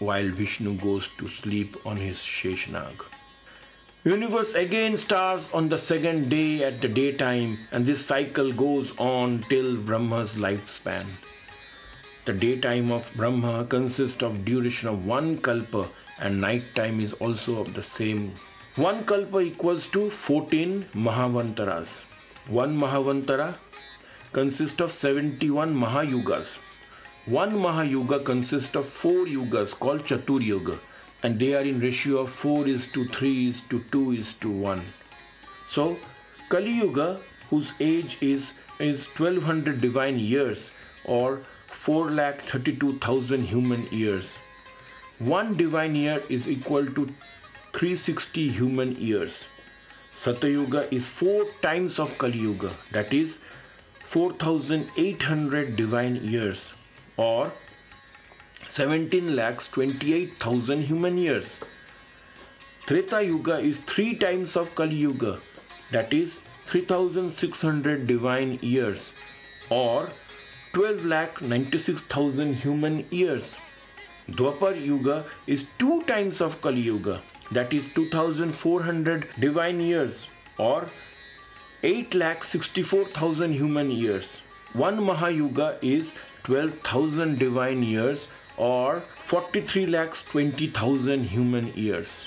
while 0.00 0.28
Vishnu 0.28 0.74
goes 0.74 1.08
to 1.18 1.28
sleep 1.28 1.76
on 1.86 1.98
his 1.98 2.18
Sheshnag. 2.18 3.19
Universe 4.02 4.54
again 4.54 4.96
starts 4.96 5.52
on 5.52 5.68
the 5.68 5.76
second 5.76 6.30
day 6.30 6.64
at 6.64 6.80
the 6.80 6.88
daytime, 6.88 7.58
and 7.70 7.84
this 7.84 8.06
cycle 8.06 8.50
goes 8.50 8.96
on 8.96 9.44
till 9.50 9.76
Brahma's 9.76 10.36
lifespan. 10.36 11.04
the 12.24 12.32
daytime 12.32 12.90
of 12.90 13.12
Brahma 13.14 13.66
consists 13.68 14.22
of 14.22 14.42
duration 14.46 14.88
of 14.88 15.04
one 15.04 15.36
kalpa 15.36 15.86
and 16.18 16.40
night 16.40 16.74
time 16.74 16.98
is 16.98 17.12
also 17.12 17.60
of 17.60 17.74
the 17.74 17.82
same. 17.82 18.34
One 18.76 19.04
kalpa 19.04 19.40
equals 19.40 19.86
to 19.88 20.08
14 20.08 20.86
Manavantaras. 20.94 22.00
One 22.48 22.78
Manavantara 22.78 23.56
consists 24.32 24.80
of 24.80 24.92
71 24.92 25.74
Mahayugas. 25.74 26.56
One 27.26 27.52
Mahayuga 27.52 28.24
consists 28.24 28.74
of 28.74 28.86
four 28.86 29.26
yugas 29.26 29.78
called 29.78 30.06
Chatur 30.06 30.42
Yuga 30.42 30.80
and 31.22 31.38
they 31.38 31.54
are 31.54 31.62
in 31.62 31.80
ratio 31.80 32.18
of 32.18 32.30
4 32.30 32.66
is 32.68 32.86
to 32.88 33.06
3 33.08 33.48
is 33.48 33.60
to 33.62 33.84
2 33.92 34.12
is 34.12 34.34
to 34.34 34.50
1. 34.50 34.84
So 35.66 35.98
Kali 36.48 36.70
Yuga 36.70 37.20
whose 37.50 37.74
age 37.80 38.16
is 38.20 38.52
is 38.78 39.06
1200 39.08 39.80
divine 39.80 40.18
years 40.18 40.70
or 41.04 41.40
4,32,000 41.70 43.44
human 43.44 43.86
years. 43.90 44.36
One 45.18 45.56
divine 45.56 45.94
year 45.94 46.22
is 46.28 46.48
equal 46.48 46.86
to 46.86 47.06
360 47.72 48.48
human 48.48 48.96
years. 48.96 49.44
Satyuga 50.16 50.92
is 50.92 51.08
four 51.08 51.46
times 51.62 51.98
of 51.98 52.16
Kali 52.18 52.38
Yuga, 52.38 52.72
that 52.92 53.12
is 53.12 53.38
4,800 54.04 55.76
divine 55.76 56.16
years 56.16 56.72
or 57.16 57.52
17 58.70 59.34
lakhs 59.34 59.66
28,000 59.68 60.82
human 60.82 61.18
years. 61.18 61.58
Treta 62.86 63.20
Yuga 63.24 63.58
is 63.58 63.80
three 63.80 64.14
times 64.14 64.56
of 64.56 64.76
Kali 64.76 64.94
Yuga, 64.94 65.40
that 65.90 66.12
is 66.12 66.38
3600 66.66 68.06
divine 68.06 68.60
years 68.62 69.12
or 69.70 70.10
12 70.72 71.04
lakh 71.04 71.42
96,000 71.42 72.54
human 72.54 73.04
years. 73.10 73.56
Dwapar 74.30 74.80
Yuga 74.80 75.24
is 75.48 75.66
two 75.76 76.04
times 76.04 76.40
of 76.40 76.60
Kali 76.60 76.82
Yuga, 76.82 77.22
that 77.50 77.72
is 77.72 77.92
2400 77.92 79.26
divine 79.40 79.80
years 79.80 80.28
or 80.58 80.88
8 81.82 82.14
lakh 82.14 82.44
64,000 82.44 83.54
human 83.54 83.90
years. 83.90 84.42
One 84.72 84.98
Mahayuga 84.98 85.76
is 85.82 86.14
12,000 86.44 87.36
divine 87.36 87.82
years 87.82 88.28
or 88.60 89.02
43 89.20 89.86
lakhs 89.86 90.22
20,000 90.24 91.24
human 91.24 91.72
years. 91.74 92.26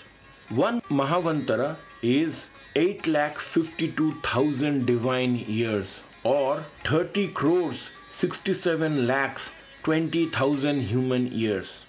One 0.49 0.81
Manavantara 0.89 1.77
is 2.01 2.47
8 2.75 3.07
lakh 3.07 3.37
52,000 3.37 4.85
divine 4.85 5.35
years 5.35 6.01
or 6.23 6.65
30 6.85 7.27
crores 7.39 7.91
67 8.09 9.05
lakhs 9.05 9.51
20,000 9.83 10.79
human 10.81 11.27
years. 11.31 11.85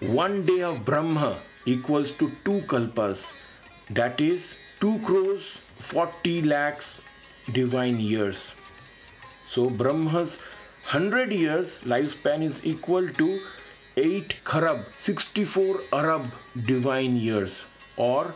One 0.00 0.44
day 0.46 0.62
of 0.62 0.84
Brahma 0.84 1.40
equals 1.64 2.12
to 2.12 2.30
two 2.44 2.60
kalpas, 2.72 3.30
that 3.90 4.20
is 4.20 4.54
2 4.80 5.00
crores 5.00 5.60
40 5.80 6.42
lakhs 6.42 7.02
divine 7.52 7.98
years. 7.98 8.52
So 9.46 9.70
Brahma's 9.70 10.38
100 10.94 11.32
years 11.32 11.80
lifespan 11.92 12.42
is 12.48 12.64
equal 12.64 13.08
to 13.20 13.28
8 13.96 14.34
kharab 14.50 14.84
64 14.94 15.80
arab 16.00 16.28
divine 16.68 17.16
years 17.16 17.64
or 17.96 18.34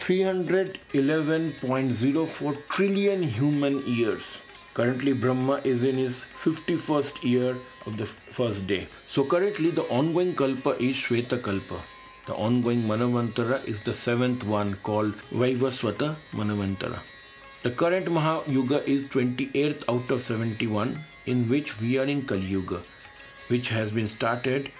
311.04 0.00 2.56
trillion 2.70 3.22
human 3.22 3.86
years. 3.86 4.38
Currently, 4.72 5.12
Brahma 5.12 5.60
is 5.62 5.82
in 5.82 5.98
his 5.98 6.24
51st 6.42 7.22
year 7.22 7.58
of 7.84 7.98
the 7.98 8.06
first 8.06 8.66
day. 8.66 8.88
So, 9.08 9.24
currently, 9.24 9.70
the 9.70 9.82
ongoing 9.82 10.34
Kalpa 10.34 10.82
is 10.82 10.96
Shweta 10.96 11.42
Kalpa. 11.42 11.82
The 12.26 12.34
ongoing 12.34 12.84
Manavantara 12.84 13.62
is 13.66 13.82
the 13.82 13.92
seventh 13.92 14.42
one 14.44 14.76
called 14.76 15.12
Vaivaswata 15.30 16.16
Manavantara. 16.32 17.00
The 17.62 17.72
current 17.72 18.06
Mahayuga 18.06 18.82
is 18.86 19.04
28th 19.04 19.84
out 19.86 20.10
of 20.10 20.22
71, 20.22 21.04
in 21.30 21.48
which 21.48 21.80
we 21.80 21.96
are 21.98 22.04
in 22.04 22.26
Kali 22.26 22.46
Yuga, 22.56 22.82
which 23.48 23.68
has 23.68 23.92
been 23.92 24.08
started 24.08 24.70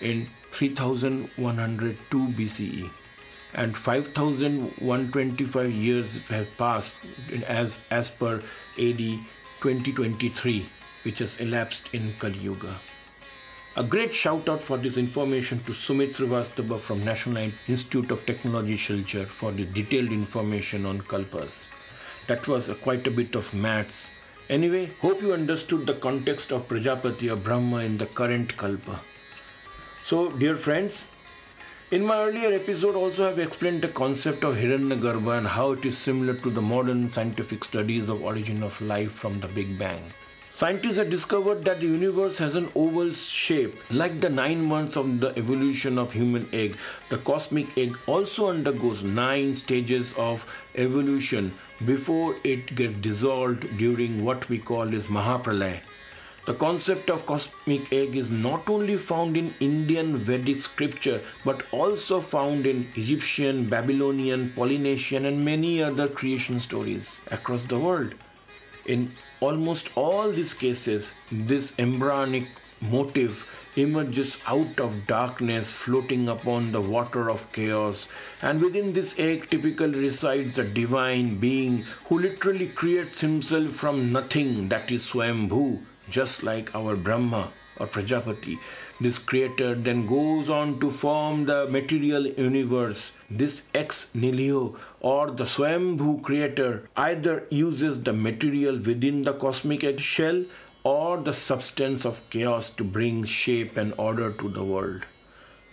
in 0.00 0.28
3102 0.50 2.28
BCE 2.38 2.90
and 3.54 3.76
5125 3.76 5.70
years 5.70 6.16
have 6.28 6.48
passed 6.56 6.94
as 7.46 7.78
as 7.90 8.10
per 8.10 8.36
AD 8.78 9.02
2023 9.60 10.66
which 11.02 11.18
has 11.18 11.36
elapsed 11.38 11.88
in 11.92 12.14
Kali 12.18 12.38
Yuga. 12.38 12.80
A 13.74 13.82
great 13.82 14.14
shout 14.14 14.48
out 14.48 14.62
for 14.62 14.76
this 14.76 14.96
information 14.98 15.58
to 15.64 15.72
Sumit 15.72 16.14
Srivastava 16.14 16.78
from 16.78 17.04
National 17.04 17.50
Institute 17.66 18.10
of 18.10 18.24
Technology 18.26 18.76
Silchar 18.76 19.26
for 19.26 19.50
the 19.50 19.64
detailed 19.64 20.12
information 20.12 20.84
on 20.84 21.00
Kalpas. 21.00 21.66
That 22.26 22.46
was 22.46 22.68
a, 22.68 22.74
quite 22.74 23.06
a 23.06 23.10
bit 23.10 23.34
of 23.34 23.52
maths. 23.54 24.08
Anyway, 24.52 24.90
hope 25.00 25.22
you 25.22 25.32
understood 25.32 25.86
the 25.86 25.94
context 25.94 26.52
of 26.52 26.68
Prajapati 26.68 27.30
or 27.30 27.36
Brahma 27.36 27.78
in 27.78 27.96
the 27.96 28.04
current 28.04 28.54
Kalpa. 28.54 29.00
So, 30.04 30.30
dear 30.30 30.56
friends, 30.56 31.06
in 31.90 32.04
my 32.04 32.18
earlier 32.18 32.52
episode, 32.52 32.94
also 32.94 33.30
I've 33.30 33.38
explained 33.38 33.80
the 33.80 33.88
concept 33.88 34.44
of 34.44 34.56
Hiranyagarbha 34.56 35.38
and 35.38 35.46
how 35.46 35.72
it 35.72 35.86
is 35.86 35.96
similar 35.96 36.34
to 36.34 36.50
the 36.50 36.60
modern 36.60 37.08
scientific 37.08 37.64
studies 37.64 38.10
of 38.10 38.22
origin 38.22 38.62
of 38.62 38.78
life 38.82 39.12
from 39.12 39.40
the 39.40 39.48
Big 39.48 39.78
Bang. 39.78 40.12
Scientists 40.52 40.98
have 40.98 41.08
discovered 41.08 41.64
that 41.64 41.80
the 41.80 41.86
universe 41.86 42.36
has 42.36 42.54
an 42.54 42.70
oval 42.74 43.14
shape. 43.14 43.74
Like 43.90 44.20
the 44.20 44.28
nine 44.28 44.62
months 44.62 44.96
of 44.96 45.18
the 45.18 45.30
evolution 45.38 45.96
of 45.96 46.12
human 46.12 46.46
egg, 46.52 46.76
the 47.08 47.16
cosmic 47.16 47.78
egg 47.78 47.96
also 48.06 48.50
undergoes 48.50 49.02
nine 49.02 49.54
stages 49.54 50.12
of 50.18 50.44
evolution 50.74 51.54
before 51.86 52.36
it 52.44 52.74
gets 52.74 52.94
dissolved 52.94 53.66
during 53.78 54.24
what 54.24 54.48
we 54.48 54.58
call 54.58 54.94
as 54.94 55.06
Mahapralaya. 55.06 55.80
The 56.44 56.54
concept 56.54 57.08
of 57.08 57.24
cosmic 57.24 57.92
egg 57.92 58.16
is 58.16 58.28
not 58.28 58.68
only 58.68 58.96
found 58.96 59.36
in 59.36 59.54
Indian 59.60 60.16
Vedic 60.16 60.60
scripture 60.60 61.20
but 61.44 61.62
also 61.70 62.20
found 62.20 62.66
in 62.66 62.88
Egyptian, 62.96 63.68
Babylonian, 63.68 64.52
Polynesian, 64.56 65.24
and 65.24 65.44
many 65.44 65.80
other 65.80 66.08
creation 66.08 66.58
stories 66.58 67.18
across 67.30 67.64
the 67.64 67.78
world. 67.78 68.16
In 68.86 69.12
almost 69.38 69.90
all 69.94 70.32
these 70.32 70.52
cases, 70.52 71.12
this 71.30 71.72
embryonic 71.78 72.48
motive 72.80 73.48
emerges 73.76 74.38
out 74.46 74.78
of 74.78 75.06
darkness 75.06 75.70
floating 75.70 76.28
upon 76.28 76.72
the 76.72 76.80
water 76.80 77.30
of 77.30 77.50
chaos 77.52 78.06
and 78.40 78.60
within 78.60 78.92
this 78.92 79.18
egg 79.18 79.48
typically 79.50 79.98
resides 80.00 80.58
a 80.58 80.64
divine 80.64 81.38
being 81.38 81.84
who 82.06 82.18
literally 82.18 82.68
creates 82.68 83.20
himself 83.20 83.70
from 83.70 84.12
nothing 84.12 84.68
that 84.68 84.90
is 84.90 85.06
swambhu 85.06 85.80
just 86.10 86.42
like 86.42 86.74
our 86.74 86.94
Brahma 86.94 87.52
or 87.78 87.86
Prajapati. 87.86 88.58
This 89.00 89.18
creator 89.18 89.74
then 89.74 90.06
goes 90.06 90.48
on 90.48 90.78
to 90.80 90.90
form 90.90 91.46
the 91.46 91.66
material 91.66 92.26
universe. 92.26 93.12
This 93.30 93.66
ex 93.74 94.08
nihilo 94.14 94.76
or 95.00 95.30
the 95.30 95.44
Swambhu 95.44 96.22
creator 96.22 96.88
either 96.96 97.46
uses 97.50 98.02
the 98.02 98.12
material 98.12 98.76
within 98.78 99.22
the 99.22 99.32
cosmic 99.32 99.82
egg 99.84 100.00
shell 100.00 100.44
or 100.84 101.18
the 101.18 101.32
substance 101.32 102.04
of 102.04 102.28
chaos 102.30 102.70
to 102.70 102.84
bring 102.84 103.24
shape 103.24 103.76
and 103.76 103.94
order 103.96 104.32
to 104.32 104.48
the 104.48 104.64
world. 104.64 105.06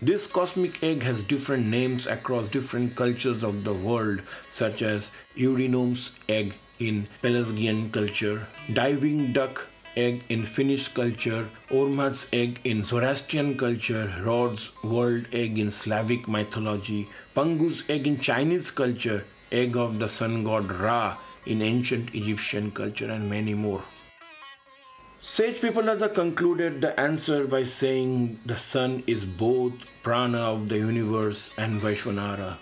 This 0.02 0.28
cosmic 0.28 0.82
egg 0.82 1.04
has 1.04 1.24
different 1.24 1.65
names 1.65 2.08
across 2.08 2.48
different 2.48 2.95
cultures 2.95 3.43
of 3.43 3.63
the 3.63 3.74
world, 3.74 4.22
such 4.50 4.82
as 4.82 5.12
Eurynome's 5.36 6.12
egg 6.30 6.56
in 6.80 7.08
Pelasgian 7.22 7.91
culture, 7.91 8.48
diving 8.72 9.34
duck 9.34 9.67
egg 9.98 10.24
in 10.30 10.43
Finnish 10.43 10.88
culture, 10.88 11.50
Ormuzd 11.69 12.28
egg 12.32 12.62
in 12.63 12.84
Zoroastrian 12.84 13.58
culture, 13.58 14.13
Rod's 14.24 14.72
world 14.84 15.26
egg 15.34 15.60
in 15.60 15.72
Slavic 15.72 16.28
mythology, 16.28 17.10
Pangu's 17.36 17.84
egg 17.89 18.08
in 18.08 18.19
Chinese 18.19 18.72
culture, 18.72 19.26
egg 19.52 19.76
of 19.76 20.00
the 20.00 20.08
sun 20.08 20.43
god 20.45 20.72
Ra 20.72 21.17
in 21.45 21.62
ancient 21.62 22.15
Egyptian 22.15 22.72
culture, 22.72 23.12
and 23.12 23.30
many 23.30 23.54
more. 23.54 23.84
Sage 25.21 25.60
people 25.60 25.84
have 25.84 26.13
concluded 26.13 26.79
the 26.79 26.97
answer 26.97 27.45
by 27.45 27.65
saying 27.65 28.39
the 28.45 28.55
sun 28.55 29.03
is 29.05 29.25
both 29.25 29.73
prana 30.01 30.38
of 30.38 30.69
the 30.69 30.77
universe 30.77 31.51
and 31.58 31.82
Vishvanara, 31.82 32.55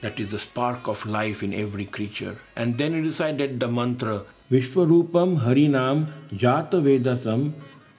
that 0.00 0.20
is 0.20 0.30
the 0.30 0.38
spark 0.38 0.86
of 0.86 1.06
life 1.06 1.42
in 1.42 1.52
every 1.52 1.86
creature. 1.86 2.38
And 2.54 2.78
then 2.78 2.94
he 2.94 3.00
recited 3.00 3.58
the 3.58 3.66
mantra 3.66 4.22
Vishwarupam 4.48 5.40
Harinam 5.40 6.06
Jata 6.30 6.80
Vedasam 6.80 7.54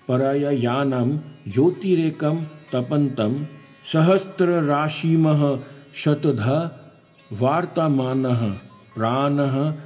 Parayayanam 0.07 1.21
Jyotirekam 1.49 2.45
Tapantam 2.71 3.47
Sahastra 3.83 4.63
Rashimah 4.63 5.61
Shatadha 5.91 6.73
Vartamanah 7.33 8.59
Pranah 8.95 9.77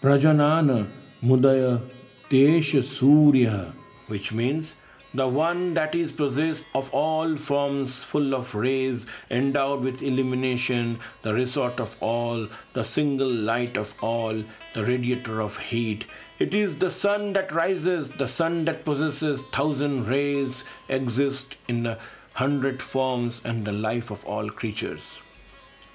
Prajanana 0.00 0.86
Mudaya 1.22 1.82
Tesh 2.30 2.82
Surya, 2.82 3.74
which 4.08 4.32
means 4.32 4.76
the 5.12 5.28
one 5.28 5.74
that 5.74 5.94
is 5.94 6.10
possessed 6.10 6.64
of 6.74 6.92
all 6.92 7.36
forms, 7.36 7.94
full 7.94 8.34
of 8.34 8.54
rays, 8.54 9.06
endowed 9.30 9.82
with 9.82 10.02
illumination, 10.02 10.98
the 11.22 11.34
resort 11.34 11.78
of 11.78 11.96
all, 12.02 12.48
the 12.72 12.82
single 12.82 13.30
light 13.30 13.76
of 13.76 13.94
all, 14.02 14.42
the 14.74 14.84
radiator 14.84 15.40
of 15.40 15.58
heat. 15.58 16.06
It 16.38 16.54
is 16.54 16.78
the 16.78 16.90
sun 16.90 17.34
that 17.34 17.52
rises, 17.52 18.10
the 18.12 18.26
sun 18.26 18.64
that 18.64 18.84
possesses 18.84 19.42
thousand 19.42 20.08
rays, 20.08 20.64
exists 20.88 21.54
in 21.68 21.86
a 21.86 21.98
hundred 22.32 22.82
forms, 22.82 23.40
and 23.44 23.64
the 23.64 23.72
life 23.72 24.10
of 24.10 24.24
all 24.24 24.48
creatures. 24.48 25.20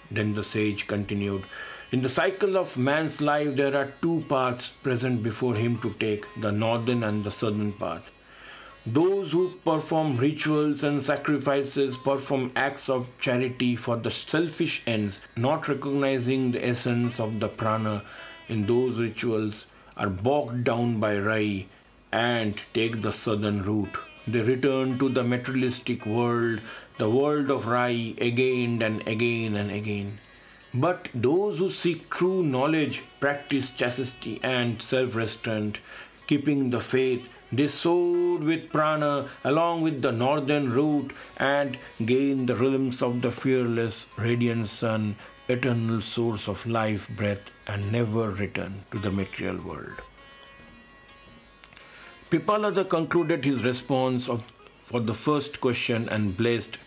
Then 0.10 0.36
the 0.36 0.44
sage 0.44 0.88
continued. 0.88 1.44
In 1.91 2.04
the 2.04 2.10
cycle 2.10 2.56
of 2.56 2.78
man's 2.78 3.19
life, 3.19 3.56
there 3.56 3.75
are 3.75 3.91
two 3.99 4.23
paths 4.30 4.69
present 4.69 5.23
before 5.23 5.56
him 5.56 5.80
to 5.80 5.89
take 5.93 6.23
the 6.39 6.52
northern 6.52 7.04
and 7.04 7.23
the 7.23 7.32
southern 7.32 7.73
path. 7.73 8.04
Those 8.86 9.32
who 9.32 9.54
perform 9.65 10.17
rituals 10.17 10.84
and 10.84 11.02
sacrifices 11.02 11.97
perform 11.97 12.52
acts 12.56 12.89
of 12.89 13.10
charity 13.19 13.75
for 13.75 13.97
the 13.97 14.12
selfish 14.12 14.84
ends, 14.86 15.19
not 15.36 15.67
recognizing 15.67 16.52
the 16.52 16.63
essence 16.63 17.19
of 17.19 17.39
the 17.39 17.47
prana 17.47 18.04
in 18.47 18.67
those 18.67 18.99
rituals, 18.99 19.65
are 19.97 20.12
bogged 20.12 20.65
down 20.65 20.99
by 20.99 21.17
Rai 21.17 21.67
and 22.12 22.54
take 22.71 23.02
the 23.02 23.12
southern 23.12 23.63
route. 23.63 23.97
They 24.28 24.41
return 24.41 24.99
to 24.99 25.10
the 25.10 25.23
materialistic 25.23 26.06
world, 26.06 26.62
the 26.99 27.10
world 27.10 27.49
of 27.49 27.65
Rai, 27.65 28.15
again 28.21 28.84
and 28.84 29.08
again 29.08 29.56
and 29.56 29.71
again. 29.71 30.19
But 30.74 31.10
those 31.16 31.58
who 31.58 31.72
seek 31.72 32.10
true 32.10 32.44
knowledge 32.44 33.04
practice 33.20 33.72
chastity 33.72 34.40
and 34.44 34.82
self 34.82 35.16
restraint, 35.16 35.80
keeping 36.28 36.70
the 36.70 36.80
faith, 36.80 37.28
they 37.52 37.68
soared 37.68 38.44
with 38.44 38.72
prana 38.72 39.28
along 39.44 39.82
with 39.82 40.04
the 40.04 40.12
northern 40.12 40.72
route 40.72 41.12
and 41.38 41.78
gained 42.06 42.48
the 42.48 42.56
realms 42.56 43.02
of 43.02 43.24
the 43.24 43.32
fearless, 43.32 44.08
radiant 44.18 44.68
sun, 44.68 45.16
eternal 45.48 46.02
source 46.02 46.48
of 46.48 46.68
life 46.68 47.10
breath, 47.10 47.50
and 47.66 47.92
never 47.92 48.30
return 48.30 48.84
to 48.92 49.00
the 49.00 49.10
material 49.12 49.58
world. 49.58 50.02
Pippalada 52.30 52.88
concluded 52.88 53.44
his 53.44 53.64
response 53.64 54.30
of, 54.30 54.44
for 54.84 55.00
the 55.00 55.16
first 55.16 55.60
question 55.60 56.08
and 56.10 56.38
blessed 56.38 56.78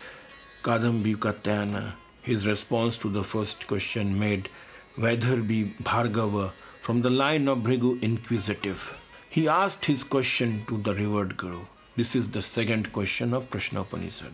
Kadambi 0.63 1.17
Katyana. 1.17 1.95
His 2.23 2.47
response 2.47 2.97
to 2.99 3.09
the 3.09 3.23
first 3.23 3.67
question 3.67 4.17
made 4.17 4.47
Vaidarbhi 4.97 5.75
Bhargava 5.83 6.51
from 6.81 7.01
the 7.01 7.09
line 7.09 7.49
of 7.49 7.57
Bhrigu 7.59 8.01
inquisitive. 8.01 8.97
He 9.29 9.45
asked 9.49 9.83
his 9.85 10.05
question 10.05 10.63
to 10.69 10.77
the 10.77 10.95
revered 10.95 11.35
Guru. 11.35 11.65
This 11.97 12.15
is 12.15 12.31
the 12.31 12.41
second 12.41 12.93
question 12.93 13.33
of 13.33 13.49
Prashna 13.49 13.81
Upanishad. 13.81 14.31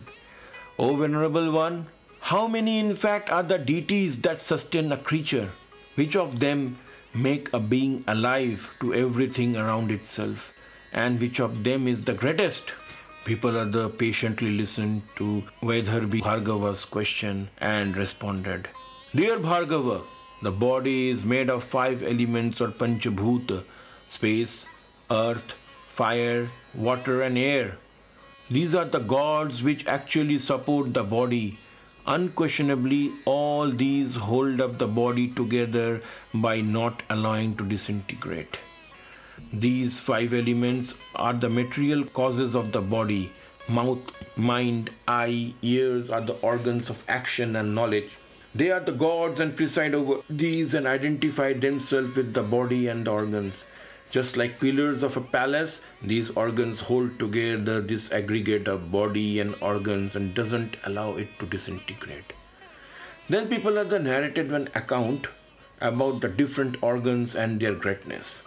O 0.78 0.94
Venerable 0.94 1.50
One, 1.50 1.88
how 2.20 2.46
many 2.46 2.78
in 2.78 2.94
fact 2.94 3.28
are 3.28 3.42
the 3.42 3.58
deities 3.58 4.20
that 4.22 4.40
sustain 4.40 4.92
a 4.92 4.96
creature? 4.96 5.50
Which 5.96 6.14
of 6.14 6.38
them 6.38 6.78
make 7.12 7.52
a 7.52 7.58
being 7.58 8.04
alive 8.06 8.72
to 8.82 8.94
everything 8.94 9.56
around 9.56 9.90
itself? 9.90 10.52
And 10.92 11.18
which 11.18 11.40
of 11.40 11.64
them 11.64 11.88
is 11.88 12.04
the 12.04 12.14
greatest? 12.14 12.70
Pippalada 13.24 13.96
patiently 13.98 14.50
listened 14.50 15.02
to 15.16 15.44
Vaidarbhi 15.62 16.22
Bhargava's 16.22 16.86
question 16.86 17.50
and 17.58 17.94
responded, 17.94 18.68
Dear 19.14 19.38
Bhargava, 19.38 20.02
the 20.42 20.50
body 20.50 21.10
is 21.10 21.24
made 21.24 21.50
of 21.50 21.62
five 21.62 22.02
elements 22.02 22.62
or 22.62 22.68
panchabhuta, 22.68 23.64
space, 24.08 24.64
earth, 25.10 25.52
fire, 25.90 26.48
water 26.74 27.20
and 27.20 27.36
air. 27.36 27.76
These 28.50 28.74
are 28.74 28.86
the 28.86 29.00
gods 29.00 29.62
which 29.62 29.86
actually 29.86 30.38
support 30.38 30.94
the 30.94 31.04
body. 31.04 31.58
Unquestionably, 32.06 33.12
all 33.26 33.70
these 33.70 34.14
hold 34.16 34.62
up 34.62 34.78
the 34.78 34.88
body 34.88 35.28
together 35.28 36.00
by 36.32 36.62
not 36.62 37.02
allowing 37.10 37.54
to 37.56 37.64
disintegrate. 37.64 38.58
These 39.52 39.98
five 39.98 40.32
elements 40.32 40.94
are 41.14 41.32
the 41.32 41.50
material 41.50 42.04
causes 42.04 42.54
of 42.54 42.72
the 42.72 42.80
body. 42.80 43.32
Mouth, 43.68 44.12
mind, 44.36 44.90
eye, 45.06 45.54
ears 45.62 46.10
are 46.10 46.20
the 46.20 46.34
organs 46.34 46.90
of 46.90 47.04
action 47.08 47.56
and 47.56 47.74
knowledge. 47.74 48.10
They 48.54 48.70
are 48.70 48.80
the 48.80 48.92
gods 48.92 49.38
and 49.38 49.56
preside 49.56 49.94
over 49.94 50.22
these 50.28 50.74
and 50.74 50.86
identify 50.86 51.52
themselves 51.52 52.16
with 52.16 52.34
the 52.34 52.42
body 52.42 52.88
and 52.88 53.06
the 53.06 53.12
organs. 53.12 53.64
Just 54.10 54.36
like 54.36 54.58
pillars 54.58 55.04
of 55.04 55.16
a 55.16 55.20
palace, 55.20 55.82
these 56.02 56.30
organs 56.30 56.80
hold 56.80 57.18
together 57.18 57.80
this 57.80 58.10
aggregate 58.10 58.66
of 58.66 58.90
body 58.90 59.38
and 59.38 59.54
organs 59.60 60.16
and 60.16 60.34
doesn't 60.34 60.76
allow 60.84 61.16
it 61.16 61.38
to 61.38 61.46
disintegrate. 61.46 62.32
Then 63.28 63.48
Pippalada 63.48 64.02
narrated 64.02 64.50
one 64.50 64.68
account 64.74 65.28
about 65.80 66.20
the 66.20 66.28
different 66.28 66.82
organs 66.82 67.36
and 67.36 67.60
their 67.60 67.74
greatness. 67.74 68.42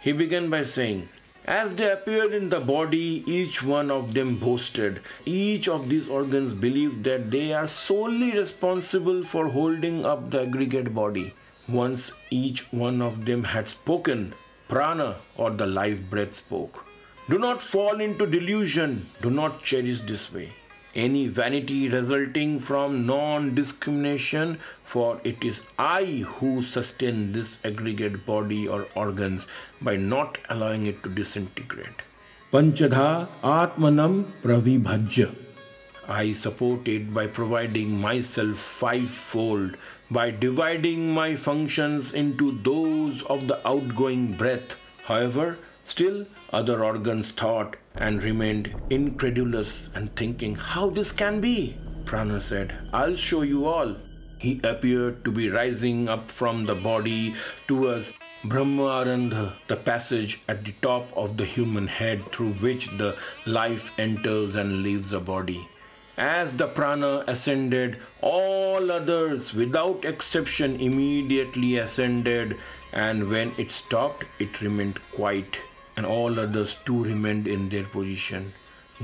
He 0.00 0.12
began 0.12 0.50
by 0.50 0.64
saying, 0.64 1.08
as 1.44 1.74
they 1.74 1.90
appeared 1.90 2.32
in 2.32 2.48
the 2.48 2.60
body, 2.60 3.24
each 3.26 3.62
one 3.62 3.90
of 3.90 4.14
them 4.14 4.36
boasted. 4.36 5.00
Each 5.24 5.68
of 5.68 5.88
these 5.88 6.08
organs 6.08 6.54
believed 6.54 7.04
that 7.04 7.30
they 7.30 7.52
are 7.52 7.66
solely 7.66 8.32
responsible 8.32 9.24
for 9.24 9.48
holding 9.48 10.04
up 10.04 10.30
the 10.30 10.42
aggregate 10.42 10.94
body. 10.94 11.34
Once 11.68 12.12
each 12.30 12.72
one 12.72 13.02
of 13.02 13.24
them 13.24 13.44
had 13.44 13.68
spoken, 13.68 14.34
prana 14.68 15.16
or 15.36 15.50
the 15.50 15.66
life 15.66 16.08
breath 16.08 16.34
spoke. 16.34 16.86
Do 17.28 17.38
not 17.38 17.62
fall 17.62 18.00
into 18.00 18.26
delusion, 18.26 19.06
do 19.22 19.30
not 19.30 19.62
cherish 19.62 20.00
this 20.02 20.32
way 20.32 20.52
any 20.94 21.26
vanity 21.28 21.88
resulting 21.88 22.58
from 22.58 23.06
non 23.06 23.54
discrimination, 23.54 24.58
for 24.84 25.20
it 25.24 25.44
is 25.44 25.62
I 25.78 26.24
who 26.26 26.62
sustain 26.62 27.32
this 27.32 27.58
aggregate 27.64 28.26
body 28.26 28.66
or 28.66 28.86
organs 28.94 29.46
by 29.80 29.96
not 29.96 30.38
allowing 30.48 30.86
it 30.86 31.02
to 31.02 31.08
disintegrate. 31.08 32.02
Panchadha 32.52 33.28
Atmanam 33.42 34.32
Pravibhajya. 34.42 35.34
I 36.08 36.32
support 36.32 36.88
it 36.88 37.14
by 37.14 37.28
providing 37.28 38.00
myself 38.00 38.58
fivefold, 38.58 39.76
by 40.10 40.32
dividing 40.32 41.14
my 41.14 41.36
functions 41.36 42.12
into 42.12 42.58
those 42.62 43.22
of 43.22 43.46
the 43.46 43.64
outgoing 43.64 44.32
breath. 44.32 44.74
However, 45.04 45.58
still 45.84 46.26
other 46.52 46.84
organs 46.84 47.30
thought 47.30 47.76
and 47.94 48.22
remained 48.22 48.74
incredulous 48.90 49.90
and 49.94 50.14
thinking 50.16 50.54
how 50.54 50.90
this 50.90 51.12
can 51.12 51.40
be. 51.40 51.76
Prana 52.04 52.40
said, 52.40 52.74
I'll 52.92 53.16
show 53.16 53.42
you 53.42 53.66
all. 53.66 53.96
He 54.38 54.60
appeared 54.64 55.24
to 55.24 55.30
be 55.30 55.50
rising 55.50 56.08
up 56.08 56.30
from 56.30 56.66
the 56.66 56.74
body 56.74 57.34
towards 57.68 58.12
Brahmarandha, 58.42 59.52
the 59.68 59.76
passage 59.76 60.40
at 60.48 60.64
the 60.64 60.72
top 60.80 61.14
of 61.14 61.36
the 61.36 61.44
human 61.44 61.88
head 61.88 62.32
through 62.32 62.54
which 62.54 62.88
the 62.96 63.16
life 63.44 63.92
enters 63.98 64.56
and 64.56 64.82
leaves 64.82 65.10
the 65.10 65.20
body. 65.20 65.68
As 66.16 66.56
the 66.56 66.66
prana 66.66 67.24
ascended, 67.26 67.98
all 68.22 68.90
others 68.90 69.52
without 69.52 70.04
exception 70.04 70.80
immediately 70.80 71.76
ascended, 71.76 72.56
and 72.92 73.28
when 73.28 73.52
it 73.58 73.70
stopped, 73.70 74.24
it 74.38 74.60
remained 74.62 74.98
quiet 75.12 75.58
and 75.96 76.06
all 76.06 76.38
others 76.38 76.76
too 76.84 77.04
remained 77.04 77.46
in 77.46 77.68
their 77.68 77.84
position. 77.84 78.52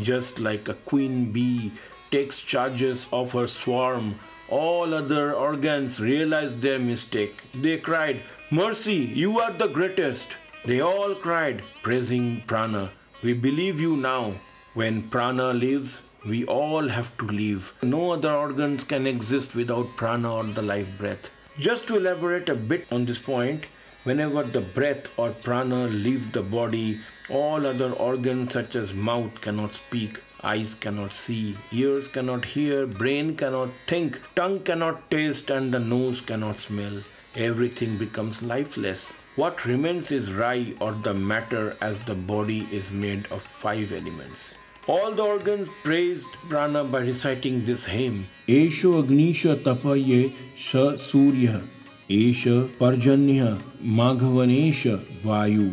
Just 0.01 0.39
like 0.39 0.69
a 0.69 0.75
queen 0.75 1.33
bee 1.33 1.73
takes 2.11 2.41
charges 2.41 3.09
of 3.13 3.33
her 3.33 3.47
swarm, 3.47 4.17
all 4.49 4.95
other 4.95 5.33
organs 5.33 6.01
realized 6.01 6.61
their 6.61 6.79
mistake. 6.79 7.43
They 7.55 7.79
cried, 7.79 8.23
Mercy, 8.51 8.95
you 8.95 9.41
are 9.41 9.53
the 9.53 9.67
greatest. 9.67 10.37
They 10.65 10.81
all 10.81 11.15
cried, 11.15 11.63
praising 11.83 12.43
Prana. 12.47 12.91
We 13.23 13.33
believe 13.33 13.81
you 13.81 13.97
now. 13.97 14.35
When 14.75 15.09
Prana 15.09 15.53
lives, 15.53 16.01
we 16.25 16.45
all 16.45 16.89
have 16.89 17.17
to 17.19 17.25
live. 17.27 17.75
No 17.83 18.13
other 18.13 18.33
organs 18.33 18.85
can 18.85 19.07
exist 19.07 19.55
without 19.55 19.97
Prana 19.97 20.35
or 20.35 20.45
the 20.45 20.63
life 20.63 20.89
breath. 20.99 21.31
Just 21.59 21.87
to 21.89 21.97
elaborate 21.97 22.49
a 22.49 22.55
bit 22.55 22.87
on 22.91 23.07
this 23.07 23.19
point, 23.19 23.67
Whenever 24.07 24.45
the 24.45 24.61
breath 24.61 25.09
or 25.17 25.31
prana 25.33 25.89
leaves 25.89 26.29
the 26.31 26.41
body, 26.41 27.01
all 27.29 27.67
other 27.67 27.91
organs 27.91 28.53
such 28.53 28.77
as 28.77 28.95
mouth 28.95 29.41
cannot 29.41 29.75
speak, 29.75 30.23
eyes 30.45 30.77
cannot 30.77 31.13
see, 31.13 31.59
ears 31.73 32.07
cannot 32.07 32.45
hear, 32.45 32.87
brain 32.87 33.35
cannot 33.37 33.69
think, 33.89 34.21
tongue 34.37 34.61
cannot 34.61 35.11
taste, 35.11 35.51
and 35.51 35.75
the 35.75 35.81
nose 35.81 36.21
cannot 36.21 36.61
smell. 36.61 37.03
Everything 37.35 37.99
becomes 37.99 38.45
lifeless. 38.45 39.13
What 39.35 39.65
remains 39.65 40.13
is 40.13 40.33
Rai 40.33 40.77
or 40.79 40.93
the 40.93 41.13
matter 41.13 41.77
as 41.81 42.01
the 42.03 42.15
body 42.15 42.69
is 42.71 42.93
made 42.93 43.27
of 43.33 43.43
five 43.43 43.91
elements. 43.91 44.55
All 44.87 45.11
the 45.11 45.25
organs 45.25 45.69
praised 45.83 46.29
prana 46.49 46.85
by 46.85 47.01
reciting 47.01 47.65
this 47.65 47.87
hymn. 47.87 48.29
Esho 48.47 49.03
Agnisha 49.03 49.57
Tapaye 49.57 50.33
Sa 50.57 50.97
Surya 50.97 51.65
एष 52.12 52.44
पर्जन्य 52.80 53.58
माघवनेश 54.00 54.86
वायु 55.26 55.70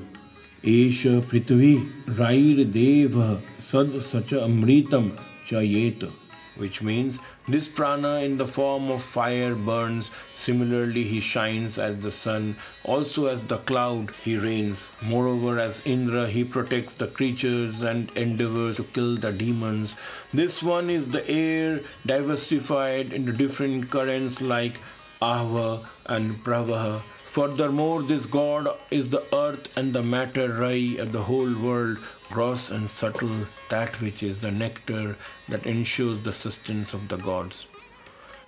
Esha 0.64 1.23
Prithvi 1.23 1.88
Rair 2.18 2.64
Deva 2.64 3.40
Sad 3.59 4.03
Sacha 4.03 4.40
Amritam 4.40 5.16
Chayet, 5.47 6.11
which 6.57 6.83
means 6.83 7.21
this 7.47 7.68
prana 7.68 8.16
in 8.16 8.38
the 8.38 8.47
form 8.47 8.90
of 8.90 9.01
fire 9.03 9.55
burns. 9.55 10.11
Similarly, 10.35 11.05
he 11.05 11.21
shines 11.21 11.79
as 11.79 12.01
the 12.01 12.11
sun. 12.11 12.57
Also, 12.83 13.27
as 13.27 13.47
the 13.47 13.59
cloud, 13.59 14.11
he 14.25 14.37
reigns. 14.37 14.85
Moreover, 15.01 15.61
as 15.61 15.81
Indra, 15.87 16.27
he 16.27 16.42
protects 16.42 16.94
the 16.94 17.07
creatures 17.07 17.81
and 17.81 18.11
endeavors 18.16 18.79
to 18.79 18.83
kill 18.83 19.16
the 19.16 19.31
demons. 19.31 19.94
This 20.35 20.61
one 20.61 20.90
is 20.90 21.11
the 21.11 21.27
air 21.31 21.81
diversified 22.05 23.12
into 23.12 23.33
different 23.33 23.90
currents 23.90 24.40
like 24.40 24.81
Ahva 25.24 25.86
and 26.06 26.44
Pravaha. 26.44 27.02
Furthermore, 27.26 28.04
this 28.04 28.26
God 28.26 28.68
is 28.92 29.10
the 29.10 29.24
earth 29.34 29.70
and 29.78 29.94
the 29.94 30.04
matter 30.04 30.52
ray 30.54 30.98
of 30.98 31.12
the 31.14 31.24
whole 31.24 31.54
world, 31.66 31.98
gross 32.30 32.70
and 32.70 32.90
subtle, 32.90 33.48
that 33.70 34.00
which 34.02 34.22
is 34.22 34.40
the 34.40 34.52
nectar 34.52 35.16
that 35.50 35.66
ensures 35.66 36.20
the 36.20 36.34
sustenance 36.34 36.94
of 36.94 37.08
the 37.08 37.18
gods. 37.18 37.66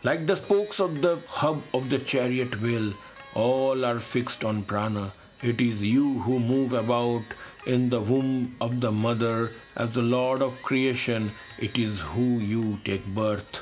Like 0.04 0.28
the 0.28 0.36
spokes 0.36 0.80
of 0.80 1.02
the 1.02 1.20
hub 1.28 1.64
of 1.74 1.90
the 1.90 2.00
chariot 2.00 2.62
wheel, 2.62 2.94
all 3.34 3.86
are 3.86 4.00
fixed 4.00 4.44
on 4.44 4.64
prana. 4.64 5.14
It 5.42 5.62
is 5.62 5.84
you 5.84 6.20
who 6.20 6.40
move 6.40 6.74
about 6.74 7.24
in 7.66 7.90
the 7.90 8.02
womb 8.02 8.56
of 8.60 8.82
the 8.82 8.92
mother 8.92 9.54
as 9.76 9.94
the 9.94 10.02
Lord 10.02 10.42
of 10.42 10.62
creation. 10.62 11.32
It 11.58 11.78
is 11.78 12.02
who 12.02 12.40
you 12.54 12.80
take 12.84 13.06
birth. 13.06 13.62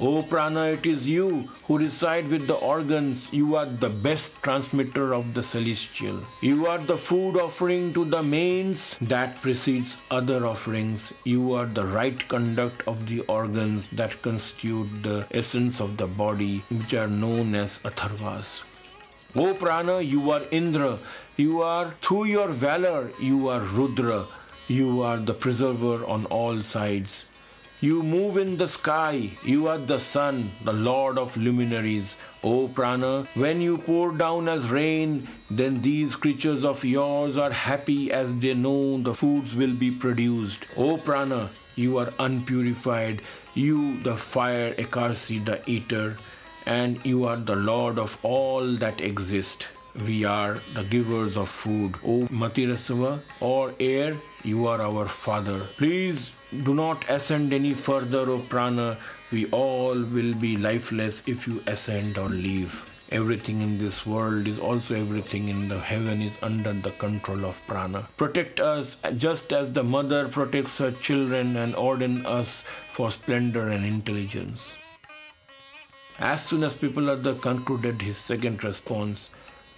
O 0.00 0.24
Prana, 0.24 0.72
it 0.72 0.86
is 0.86 1.08
you 1.08 1.48
who 1.64 1.78
reside 1.78 2.28
with 2.28 2.48
the 2.48 2.54
organs. 2.54 3.28
You 3.30 3.54
are 3.54 3.66
the 3.66 3.88
best 3.88 4.34
transmitter 4.42 5.14
of 5.14 5.34
the 5.34 5.42
celestial. 5.42 6.18
You 6.40 6.66
are 6.66 6.78
the 6.78 6.98
food 6.98 7.36
offering 7.36 7.94
to 7.94 8.04
the 8.04 8.20
mains 8.20 8.96
that 9.00 9.40
precedes 9.40 9.98
other 10.10 10.46
offerings. 10.46 11.12
You 11.22 11.52
are 11.54 11.66
the 11.66 11.86
right 11.86 12.26
conduct 12.26 12.82
of 12.88 13.06
the 13.06 13.20
organs 13.20 13.86
that 13.92 14.20
constitute 14.20 15.04
the 15.04 15.28
essence 15.30 15.80
of 15.80 15.96
the 15.96 16.08
body, 16.08 16.64
which 16.70 16.92
are 16.92 17.06
known 17.06 17.54
as 17.54 17.78
atharvas. 17.84 18.62
O 19.36 19.54
Prana, 19.54 20.00
you 20.00 20.28
are 20.32 20.42
Indra. 20.50 20.98
You 21.36 21.62
are, 21.62 21.94
through 22.02 22.24
your 22.24 22.48
valor, 22.48 23.12
you 23.20 23.48
are 23.48 23.60
Rudra. 23.60 24.26
You 24.66 25.02
are 25.02 25.18
the 25.18 25.34
preserver 25.34 26.04
on 26.04 26.26
all 26.26 26.62
sides. 26.62 27.24
You 27.80 28.02
move 28.02 28.36
in 28.36 28.56
the 28.56 28.68
sky. 28.68 29.30
You 29.44 29.68
are 29.68 29.78
the 29.78 29.98
sun, 29.98 30.52
the 30.64 30.72
lord 30.72 31.18
of 31.18 31.36
luminaries. 31.36 32.16
O 32.42 32.68
Prana, 32.68 33.26
when 33.34 33.60
you 33.60 33.78
pour 33.78 34.12
down 34.12 34.48
as 34.48 34.70
rain, 34.70 35.28
then 35.50 35.82
these 35.82 36.14
creatures 36.14 36.64
of 36.64 36.84
yours 36.84 37.36
are 37.36 37.50
happy 37.50 38.10
as 38.12 38.34
they 38.36 38.54
know 38.54 38.98
the 38.98 39.14
foods 39.14 39.54
will 39.54 39.74
be 39.74 39.90
produced. 39.90 40.60
O 40.76 40.96
Prana, 40.96 41.50
you 41.74 41.98
are 41.98 42.12
unpurified. 42.18 43.20
You, 43.54 44.00
the 44.02 44.16
fire 44.16 44.74
Akarsi, 44.74 45.44
the 45.44 45.60
eater, 45.68 46.16
and 46.66 47.04
you 47.04 47.24
are 47.24 47.36
the 47.36 47.56
lord 47.56 47.98
of 47.98 48.18
all 48.22 48.66
that 48.76 49.00
exist. 49.00 49.68
We 49.94 50.24
are 50.24 50.60
the 50.74 50.84
givers 50.84 51.36
of 51.36 51.48
food. 51.48 51.96
O 52.04 52.26
Matirasava, 52.26 53.20
or 53.40 53.74
air, 53.78 54.16
you 54.42 54.66
are 54.66 54.80
our 54.80 55.06
father. 55.06 55.68
Please 55.76 56.32
do 56.62 56.74
not 56.74 57.04
ascend 57.08 57.52
any 57.52 57.74
further, 57.74 58.30
O 58.30 58.38
prana. 58.38 58.98
We 59.30 59.46
all 59.50 59.94
will 59.94 60.34
be 60.34 60.56
lifeless 60.56 61.22
if 61.26 61.46
you 61.46 61.62
ascend 61.66 62.18
or 62.18 62.28
leave. 62.28 62.90
Everything 63.10 63.60
in 63.62 63.78
this 63.78 64.06
world 64.06 64.48
is 64.48 64.58
also 64.58 64.94
everything 64.94 65.48
in 65.48 65.68
the 65.68 65.78
heaven 65.78 66.22
is 66.22 66.36
under 66.42 66.72
the 66.72 66.90
control 66.92 67.44
of 67.44 67.60
prana. 67.66 68.08
Protect 68.16 68.60
us 68.60 68.96
just 69.18 69.52
as 69.52 69.72
the 69.72 69.84
mother 69.84 70.28
protects 70.28 70.78
her 70.78 70.90
children 70.90 71.56
and 71.56 71.76
ordain 71.76 72.24
us 72.24 72.64
for 72.90 73.10
splendor 73.10 73.68
and 73.68 73.84
intelligence. 73.84 74.74
As 76.18 76.44
soon 76.44 76.62
as 76.62 76.74
people 76.74 77.02
Pippalada 77.02 77.40
concluded 77.40 78.00
his 78.00 78.16
second 78.16 78.62
response, 78.62 79.28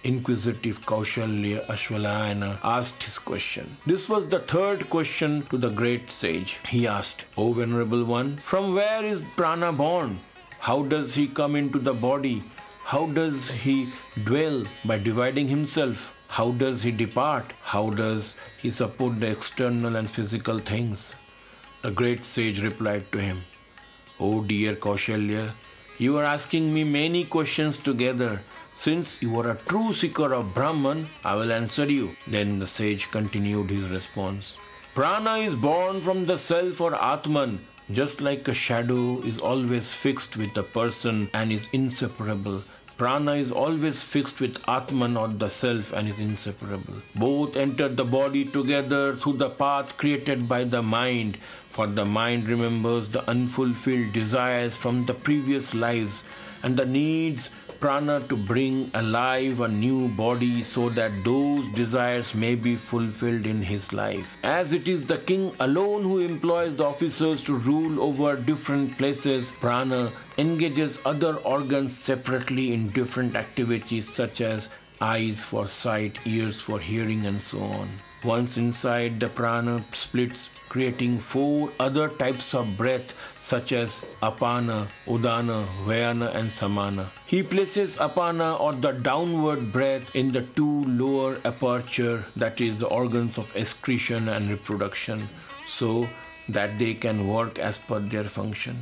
inquisitive 0.03 0.85
Kaushalya 0.85 1.65
Ashwalayana 1.67 2.59
asked 2.63 3.03
his 3.03 3.19
question. 3.19 3.77
This 3.85 4.07
was 4.07 4.27
the 4.27 4.39
third 4.39 4.89
question 4.89 5.45
to 5.49 5.57
the 5.57 5.69
great 5.69 6.09
sage. 6.09 6.57
He 6.67 6.87
asked, 6.87 7.25
O 7.37 7.53
Venerable 7.53 8.05
One, 8.05 8.37
from 8.37 8.73
where 8.73 9.03
is 9.03 9.23
prana 9.35 9.71
born? 9.71 10.19
How 10.59 10.83
does 10.83 11.15
he 11.15 11.27
come 11.27 11.55
into 11.55 11.79
the 11.79 11.93
body? 11.93 12.43
How 12.83 13.07
does 13.07 13.49
he 13.49 13.89
dwell 14.23 14.65
by 14.85 14.97
dividing 14.97 15.47
himself? 15.49 16.13
How 16.29 16.51
does 16.51 16.83
he 16.83 16.91
depart? 16.91 17.53
How 17.61 17.89
does 17.89 18.35
he 18.61 18.71
support 18.71 19.19
the 19.19 19.29
external 19.31 19.95
and 19.95 20.09
physical 20.09 20.59
things? 20.59 21.13
The 21.81 21.91
great 21.91 22.23
sage 22.23 22.61
replied 22.61 23.11
to 23.11 23.19
him, 23.19 23.41
O 24.19 24.43
dear 24.43 24.75
Kaushalya, 24.75 25.51
you 25.97 26.17
are 26.17 26.23
asking 26.23 26.73
me 26.73 26.83
many 26.83 27.23
questions 27.25 27.77
together. 27.77 28.41
Since 28.79 29.23
you 29.23 29.35
are 29.39 29.49
a 29.49 29.59
true 29.67 29.91
seeker 29.91 30.35
of 30.35 30.53
Brahman, 30.53 31.09
I 31.25 31.33
will 31.33 31.51
answer 31.51 31.85
you. 31.85 32.15
Then 32.27 32.59
the 32.59 32.67
sage 32.67 33.09
continued 33.09 33.71
his 33.71 33.89
response. 33.89 34.55
Prana 34.93 35.37
is 35.37 35.55
born 35.55 35.99
from 35.99 36.27
the 36.27 36.37
self 36.37 36.79
or 36.79 36.93
Atman, 36.93 37.57
just 37.91 38.21
like 38.21 38.47
a 38.47 38.53
shadow 38.53 39.19
is 39.23 39.39
always 39.39 39.91
fixed 39.91 40.37
with 40.37 40.55
a 40.55 40.61
person 40.61 41.27
and 41.33 41.51
is 41.51 41.67
inseparable. 41.73 42.63
Prana 42.97 43.33
is 43.33 43.51
always 43.51 44.03
fixed 44.03 44.39
with 44.39 44.61
Atman 44.69 45.17
or 45.17 45.27
the 45.27 45.49
self 45.49 45.91
and 45.91 46.07
is 46.07 46.19
inseparable. 46.19 47.01
Both 47.15 47.55
enter 47.55 47.89
the 47.89 48.05
body 48.05 48.45
together 48.45 49.15
through 49.15 49.37
the 49.37 49.49
path 49.49 49.97
created 49.97 50.47
by 50.47 50.65
the 50.65 50.83
mind, 50.83 51.39
for 51.67 51.87
the 51.87 52.05
mind 52.05 52.47
remembers 52.47 53.09
the 53.09 53.27
unfulfilled 53.27 54.13
desires 54.13 54.77
from 54.77 55.07
the 55.07 55.15
previous 55.15 55.73
lives 55.73 56.23
and 56.61 56.77
the 56.77 56.85
needs 56.85 57.49
prana 57.79 58.19
to 58.27 58.35
bring 58.35 58.91
alive 58.93 59.59
a 59.61 59.67
new 59.67 60.07
body 60.09 60.63
so 60.63 60.89
that 60.89 61.11
those 61.23 61.67
desires 61.69 62.33
may 62.33 62.55
be 62.55 62.75
fulfilled 62.75 63.45
in 63.45 63.61
his 63.61 63.93
life. 63.93 64.37
As 64.43 64.73
it 64.73 64.87
is 64.87 65.05
the 65.05 65.17
king 65.17 65.53
alone 65.59 66.03
who 66.03 66.19
employs 66.19 66.75
the 66.75 66.85
officers 66.85 67.43
to 67.43 67.55
rule 67.55 68.01
over 68.01 68.35
different 68.35 68.97
places, 68.97 69.51
prana 69.51 70.11
engages 70.37 70.99
other 71.05 71.35
organs 71.37 71.97
separately 71.97 72.73
in 72.73 72.89
different 72.89 73.35
activities 73.35 74.07
such 74.07 74.41
as 74.41 74.69
eyes 74.99 75.43
for 75.43 75.67
sight, 75.67 76.17
ears 76.25 76.59
for 76.59 76.79
hearing, 76.79 77.25
and 77.25 77.41
so 77.41 77.59
on. 77.59 77.89
Once 78.23 78.57
inside, 78.57 79.19
the 79.19 79.29
prana 79.29 79.85
splits 79.93 80.49
creating 80.77 81.19
four 81.19 81.71
other 81.79 82.07
types 82.17 82.53
of 82.53 82.77
breath 82.77 83.13
such 83.41 83.71
as 83.71 83.99
apana, 84.21 84.87
udana, 85.07 85.65
vyana 85.85 86.27
and 86.35 86.51
samana. 86.51 87.09
He 87.25 87.41
places 87.41 87.95
apana 87.95 88.59
or 88.59 88.73
the 88.73 88.91
downward 88.91 89.71
breath 89.71 90.15
in 90.15 90.31
the 90.31 90.43
two 90.59 90.85
lower 90.85 91.39
aperture 91.45 92.25
that 92.35 92.61
is 92.61 92.77
the 92.77 92.85
organs 92.99 93.39
of 93.39 93.55
excretion 93.55 94.29
and 94.29 94.51
reproduction 94.51 95.27
so 95.65 96.07
that 96.47 96.77
they 96.77 96.93
can 96.93 97.27
work 97.27 97.57
as 97.57 97.79
per 97.79 97.99
their 97.99 98.25
function. 98.25 98.77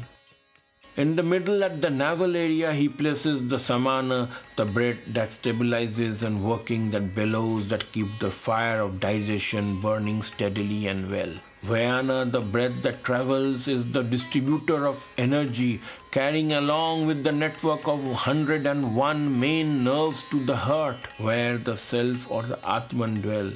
In 0.97 1.15
the 1.15 1.23
middle 1.23 1.63
at 1.63 1.81
the 1.81 1.89
navel 1.89 2.35
area, 2.35 2.73
he 2.73 2.89
places 2.89 3.47
the 3.47 3.59
samana, 3.59 4.29
the 4.57 4.65
breath 4.65 5.01
that 5.13 5.29
stabilizes 5.29 6.23
and 6.23 6.43
working 6.43 6.91
that 6.91 7.15
bellows 7.15 7.69
that 7.69 7.91
keep 7.93 8.19
the 8.19 8.31
fire 8.31 8.81
of 8.81 8.99
digestion 8.99 9.81
burning 9.81 10.23
steadily 10.23 10.87
and 10.87 11.09
well. 11.09 11.35
Vyana, 11.65 12.31
the 12.31 12.41
breath 12.41 12.83
that 12.83 13.03
travels, 13.03 13.67
is 13.67 13.91
the 13.91 14.03
distributor 14.03 14.85
of 14.85 15.09
energy, 15.17 15.81
carrying 16.11 16.53
along 16.53 17.07
with 17.07 17.23
the 17.23 17.31
network 17.31 17.87
of 17.87 18.05
101 18.05 19.39
main 19.39 19.83
nerves 19.83 20.23
to 20.29 20.45
the 20.45 20.57
heart, 20.57 21.07
where 21.17 21.57
the 21.57 21.75
self 21.75 22.29
or 22.29 22.43
the 22.43 22.59
Atman 22.69 23.21
dwell. 23.21 23.51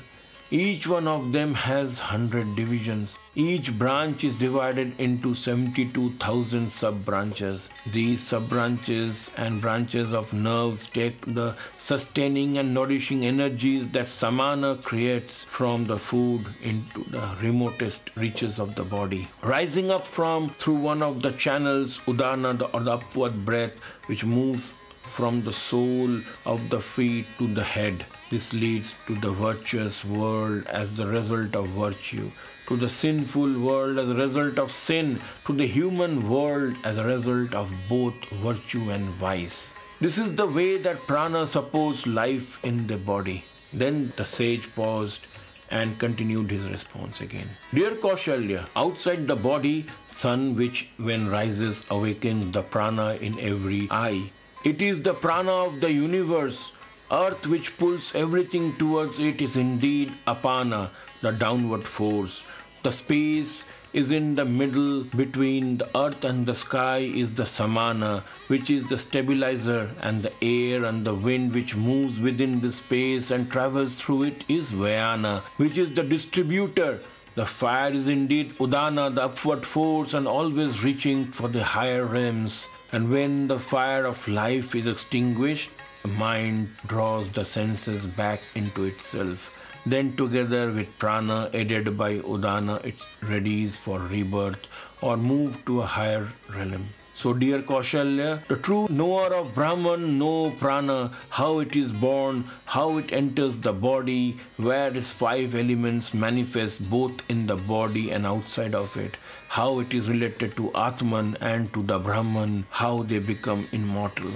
Each 0.52 0.88
one 0.88 1.08
of 1.08 1.32
them 1.32 1.54
has 1.54 2.00
100 2.00 2.56
divisions. 2.56 3.20
Each 3.36 3.72
branch 3.78 4.24
is 4.24 4.36
divided 4.36 5.00
into 5.00 5.36
72,000 5.36 6.72
sub 6.72 7.06
branches. 7.06 7.70
These 7.86 8.22
sub 8.22 8.50
branches 8.50 9.30
and 9.38 9.62
branches 9.62 10.12
of 10.12 10.34
nerves 10.34 10.88
take 10.88 11.24
the 11.36 11.56
sustaining 11.78 12.58
and 12.58 12.74
nourishing 12.74 13.24
energies 13.28 13.90
that 13.90 14.08
samana 14.08 14.78
creates 14.78 15.44
from 15.44 15.86
the 15.86 16.00
food 16.00 16.48
into 16.64 17.04
the 17.12 17.36
remotest 17.44 18.10
reaches 18.16 18.58
of 18.58 18.74
the 18.74 18.84
body. 18.84 19.28
Rising 19.44 19.92
up 19.92 20.04
from 20.04 20.56
through 20.58 20.78
one 20.78 21.04
of 21.04 21.22
the 21.22 21.34
channels, 21.34 22.00
udana, 22.08 22.58
the, 22.58 22.66
or 22.72 22.80
the 22.80 22.94
upward 22.94 23.46
breath, 23.46 23.74
which 24.08 24.26
moves 24.26 24.74
from 25.04 25.44
the 25.44 25.54
sole 25.54 26.22
of 26.48 26.72
the 26.72 26.82
feet 26.82 27.28
to 27.38 27.54
the 27.54 27.64
head. 27.64 28.04
This 28.30 28.54
leads 28.54 28.96
to 29.08 29.16
the 29.16 29.32
virtuous 29.32 30.06
world 30.06 30.68
as 30.68 30.94
the 30.96 31.08
result 31.08 31.56
of 31.56 31.68
virtue, 31.70 32.32
to 32.68 32.78
the 32.78 32.90
sinful 32.90 33.60
world 33.60 33.98
as 33.98 34.10
a 34.10 34.14
result 34.14 34.60
of 34.60 34.72
sin, 34.72 35.20
to 35.48 35.54
the 35.54 35.66
human 35.66 36.30
world 36.30 36.76
as 36.84 37.00
a 37.00 37.04
result 37.04 37.56
of 37.56 37.74
both 37.90 38.14
virtue 38.30 38.92
and 38.92 39.10
vice. 39.16 39.74
This 40.00 40.18
is 40.20 40.36
the 40.36 40.46
way 40.46 40.78
that 40.78 41.08
prana 41.08 41.48
supports 41.48 42.06
life 42.06 42.64
in 42.64 42.86
the 42.86 42.98
body. 42.98 43.46
Then 43.74 44.14
the 44.16 44.26
sage 44.26 44.70
paused 44.76 45.26
and 45.72 45.98
continued 46.00 46.52
his 46.52 46.68
response 46.70 47.22
again. 47.22 47.50
Dear 47.74 47.92
Kaushalya, 47.92 48.68
outside 48.76 49.28
the 49.28 49.36
body, 49.36 49.88
sun 50.10 50.56
which 50.56 50.90
when 50.98 51.30
rises 51.30 51.86
awakens 51.90 52.52
the 52.52 52.64
prana 52.64 53.16
in 53.16 53.40
every 53.40 53.88
eye. 53.92 54.32
It 54.64 54.82
is 54.82 55.02
the 55.02 55.14
prana 55.14 55.52
of 55.52 55.82
the 55.82 55.92
universe. 55.92 56.74
Earth 57.12 57.48
which 57.48 57.76
pulls 57.78 58.14
everything 58.14 58.76
towards 58.76 59.20
it 59.20 59.42
is 59.42 59.58
indeed 59.58 60.14
apana, 60.28 60.90
the 61.22 61.32
downward 61.32 61.88
force. 61.88 62.44
The 62.84 62.92
space 62.92 63.64
is 63.92 64.12
in 64.12 64.36
the 64.36 64.46
middle 64.46 65.04
between 65.04 65.78
the 65.78 65.90
earth 65.98 66.24
and 66.24 66.46
the 66.46 66.54
sky 66.54 67.00
is 67.00 67.34
the 67.34 67.46
samana, 67.46 68.24
which 68.48 68.70
is 68.70 68.86
the 68.88 68.98
stabilizer, 68.98 69.90
and 70.02 70.22
the 70.22 70.32
air 70.44 70.86
and 70.86 71.04
the 71.04 71.16
wind 71.16 71.54
which 71.54 71.76
moves 71.76 72.20
within 72.22 72.62
the 72.62 72.72
space 72.72 73.32
and 73.32 73.52
travels 73.52 73.96
through 73.96 74.24
it 74.24 74.46
is 74.48 74.72
Vyana, 74.72 75.42
which 75.58 75.78
is 75.78 75.94
the 75.96 76.04
distributor. 76.04 77.00
The 77.34 77.48
fire 77.48 77.92
is 77.92 78.08
indeed 78.08 78.56
Udana, 78.58 79.16
the 79.16 79.24
upward 79.24 79.66
force, 79.66 80.14
and 80.14 80.28
always 80.28 80.84
reaching 80.84 81.32
for 81.32 81.48
the 81.48 81.64
higher 81.64 82.06
realms. 82.06 82.68
And 82.92 83.12
when 83.12 83.48
the 83.48 83.60
fire 83.60 84.06
of 84.06 84.28
life 84.28 84.76
is 84.76 84.86
extinguished, 84.88 85.72
mind 86.08 86.70
draws 86.88 87.30
the 87.30 87.46
senses 87.46 88.08
back 88.08 88.42
into 88.56 88.86
itself 88.86 89.52
then, 89.86 90.16
together 90.16 90.72
with 90.72 91.00
prana 91.00 91.50
aided 91.54 91.98
by 91.98 92.20
udana, 92.20 92.84
it 92.86 93.06
readies 93.22 93.72
for 93.72 94.00
rebirth 94.00 94.68
or 95.02 95.16
move 95.16 95.64
to 95.66 95.82
a 95.82 95.86
higher 95.86 96.28
realm. 96.54 96.90
So, 97.16 97.34
dear 97.34 97.62
Kaushalya, 97.62 98.46
the 98.48 98.58
true 98.58 98.88
knower 98.90 99.34
of 99.34 99.56
Brahman 99.56 100.20
know 100.20 100.52
prana, 100.60 101.12
how 101.30 101.60
it 101.60 101.76
is 101.76 101.92
born, 101.94 102.46
how 102.66 102.98
it 102.98 103.12
enters 103.12 103.58
the 103.58 103.74
body, 103.74 104.38
where 104.58 104.96
its 104.96 105.12
five 105.12 105.56
elements 105.56 106.14
manifest 106.14 106.90
both 106.90 107.30
in 107.30 107.48
the 107.48 107.58
body 107.58 108.12
and 108.12 108.26
outside 108.26 108.76
of 108.76 108.96
it, 108.98 109.18
how 109.48 109.80
it 109.80 109.94
is 109.94 110.10
related 110.10 110.56
to 110.58 110.72
Atman 110.76 111.36
and 111.42 111.74
to 111.74 111.84
the 111.84 112.00
Brahman, 112.00 112.66
how 112.70 113.04
they 113.04 113.20
become 113.20 113.68
immortal. 113.72 114.32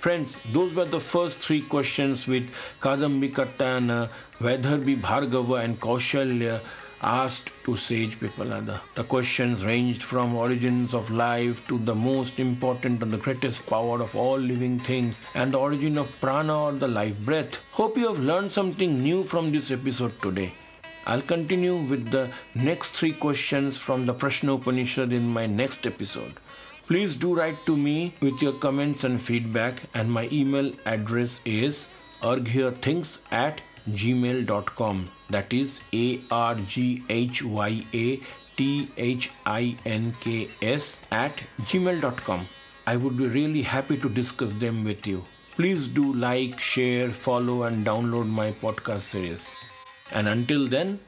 Friends, 0.00 0.38
those 0.50 0.72
were 0.72 0.86
the 0.86 0.98
first 0.98 1.40
three 1.40 1.60
questions 1.60 2.26
and 3.60 3.90
uh, 3.90 4.08
Vaidarbhi 4.40 4.98
Bhargava 4.98 5.62
and 5.62 5.78
Kaushalya 5.78 6.62
asked 7.02 7.50
to 7.66 7.76
sage 7.76 8.18
Pippalada. 8.18 8.80
The 8.94 9.04
questions 9.04 9.62
ranged 9.62 10.02
from 10.02 10.34
origins 10.34 10.94
of 10.94 11.10
life 11.10 11.68
to 11.68 11.76
the 11.76 11.94
most 11.94 12.38
important 12.38 13.02
and 13.02 13.12
the 13.12 13.18
greatest 13.18 13.66
power 13.66 14.00
of 14.00 14.16
all 14.16 14.38
living 14.38 14.80
things 14.80 15.20
and 15.34 15.52
the 15.52 15.58
origin 15.58 15.98
of 15.98 16.08
prana 16.18 16.58
or 16.58 16.72
the 16.72 16.88
life 16.88 17.18
breath. 17.18 17.60
Hope 17.72 17.98
you 17.98 18.08
have 18.08 18.20
learned 18.20 18.50
something 18.50 19.02
new 19.02 19.22
from 19.22 19.52
this 19.52 19.70
episode 19.70 20.14
today. 20.22 20.54
I'll 21.06 21.20
continue 21.20 21.76
with 21.76 22.10
the 22.10 22.30
next 22.54 22.92
three 22.92 23.12
questions 23.12 23.76
from 23.76 24.06
the 24.06 24.14
Prashna 24.14 24.54
Upanishad 24.54 25.12
in 25.12 25.28
my 25.28 25.46
next 25.46 25.86
episode. 25.86 26.40
Please 26.90 27.14
do 27.14 27.36
write 27.36 27.64
to 27.66 27.76
me 27.76 28.14
with 28.20 28.42
your 28.42 28.52
comments 28.52 29.04
and 29.04 29.22
feedback, 29.22 29.82
and 29.94 30.10
my 30.10 30.28
email 30.32 30.72
address 30.84 31.38
is 31.44 31.86
arghyathinks 32.20 33.20
at 33.30 33.60
gmail.com. 33.88 35.08
That 35.30 35.52
is 35.52 35.78
A 35.92 36.20
R 36.32 36.56
G 36.56 37.04
H 37.08 37.44
Y 37.44 37.84
A 37.94 38.18
T 38.56 38.90
H 38.96 39.30
I 39.46 39.76
N 39.86 40.16
K 40.18 40.50
S 40.60 40.98
at 41.12 41.44
gmail.com. 41.60 42.48
I 42.88 42.96
would 42.96 43.16
be 43.16 43.28
really 43.28 43.62
happy 43.62 43.96
to 43.96 44.08
discuss 44.08 44.52
them 44.54 44.82
with 44.82 45.06
you. 45.06 45.24
Please 45.54 45.86
do 45.86 46.12
like, 46.12 46.58
share, 46.58 47.10
follow, 47.10 47.62
and 47.62 47.86
download 47.86 48.26
my 48.26 48.50
podcast 48.50 49.02
series. 49.02 49.48
And 50.10 50.26
until 50.26 50.66
then, 50.66 50.98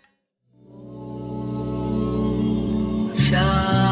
Shine. 3.19 3.92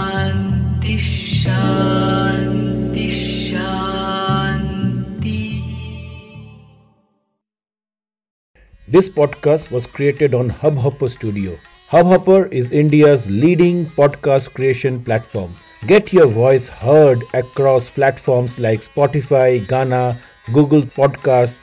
This 8.92 9.08
podcast 9.08 9.70
was 9.70 9.86
created 9.86 10.34
on 10.34 10.50
Hubhopper 10.50 11.08
Studio. 11.08 11.56
Hubhopper 11.90 12.52
is 12.52 12.72
India's 12.72 13.30
leading 13.30 13.86
podcast 13.86 14.52
creation 14.52 15.04
platform. 15.04 15.54
Get 15.86 16.12
your 16.12 16.26
voice 16.26 16.68
heard 16.68 17.22
across 17.32 17.88
platforms 17.88 18.58
like 18.58 18.80
Spotify, 18.80 19.64
Gaana, 19.64 20.18
Google 20.52 20.82
Podcasts, 20.82 21.56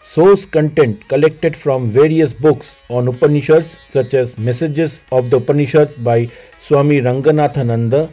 Source 0.08 0.46
content 0.46 1.06
collected 1.06 1.54
from 1.54 1.90
various 1.90 2.32
books 2.32 2.78
on 2.88 3.08
Upanishads, 3.08 3.76
such 3.86 4.14
as 4.14 4.38
Messages 4.38 5.04
of 5.12 5.28
the 5.28 5.36
Upanishads 5.36 5.96
by 5.96 6.30
Swami 6.56 7.02
Ranganathananda, 7.02 8.10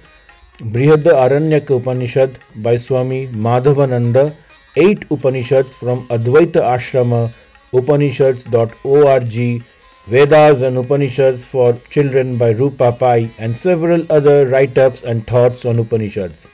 Brihad 0.74 1.06
Aranyaka 1.06 1.78
Upanishad 1.80 2.38
by 2.58 2.76
Swami 2.76 3.28
Madhavananda, 3.28 4.36
8 4.76 5.06
Upanishads 5.10 5.74
from 5.74 6.06
Advaita 6.10 6.62
Ashrama, 6.76 7.34
Upanishads.org, 7.72 9.64
Vedas 10.08 10.62
and 10.64 10.78
Upanishads 10.78 11.46
for 11.46 11.80
Children 11.90 12.38
by 12.38 12.50
Rupa 12.50 12.92
Pai, 12.92 13.34
and 13.38 13.56
several 13.56 14.06
other 14.10 14.46
write 14.48 14.78
ups 14.78 15.02
and 15.04 15.26
thoughts 15.26 15.64
on 15.64 15.80
Upanishads. 15.80 16.52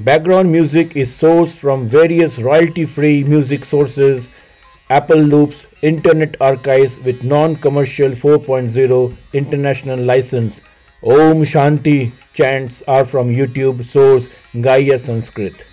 Background 0.00 0.52
music 0.52 0.94
is 0.94 1.08
sourced 1.10 1.58
from 1.58 1.86
various 1.86 2.38
royalty 2.38 2.84
free 2.84 3.24
music 3.24 3.64
sources, 3.64 4.28
Apple 4.90 5.16
Loops, 5.16 5.64
Internet 5.80 6.36
Archives 6.38 6.98
with 6.98 7.24
non 7.24 7.56
commercial 7.56 8.10
4.0 8.10 9.16
international 9.32 9.98
license. 9.98 10.60
Om 11.02 11.44
Shanti 11.44 12.12
chants 12.34 12.82
are 12.86 13.06
from 13.06 13.30
YouTube 13.30 13.82
source 13.86 14.28
Gaia 14.60 14.98
Sanskrit. 14.98 15.64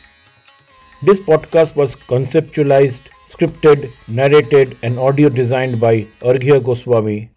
This 1.02 1.20
podcast 1.20 1.76
was 1.76 1.98
conceptualized, 1.98 3.10
scripted, 3.28 3.92
narrated, 4.08 4.78
and 4.84 4.98
audio 4.98 5.28
designed 5.28 5.82
by 5.82 6.08
Arghya 6.22 6.64
Goswami 6.64 7.33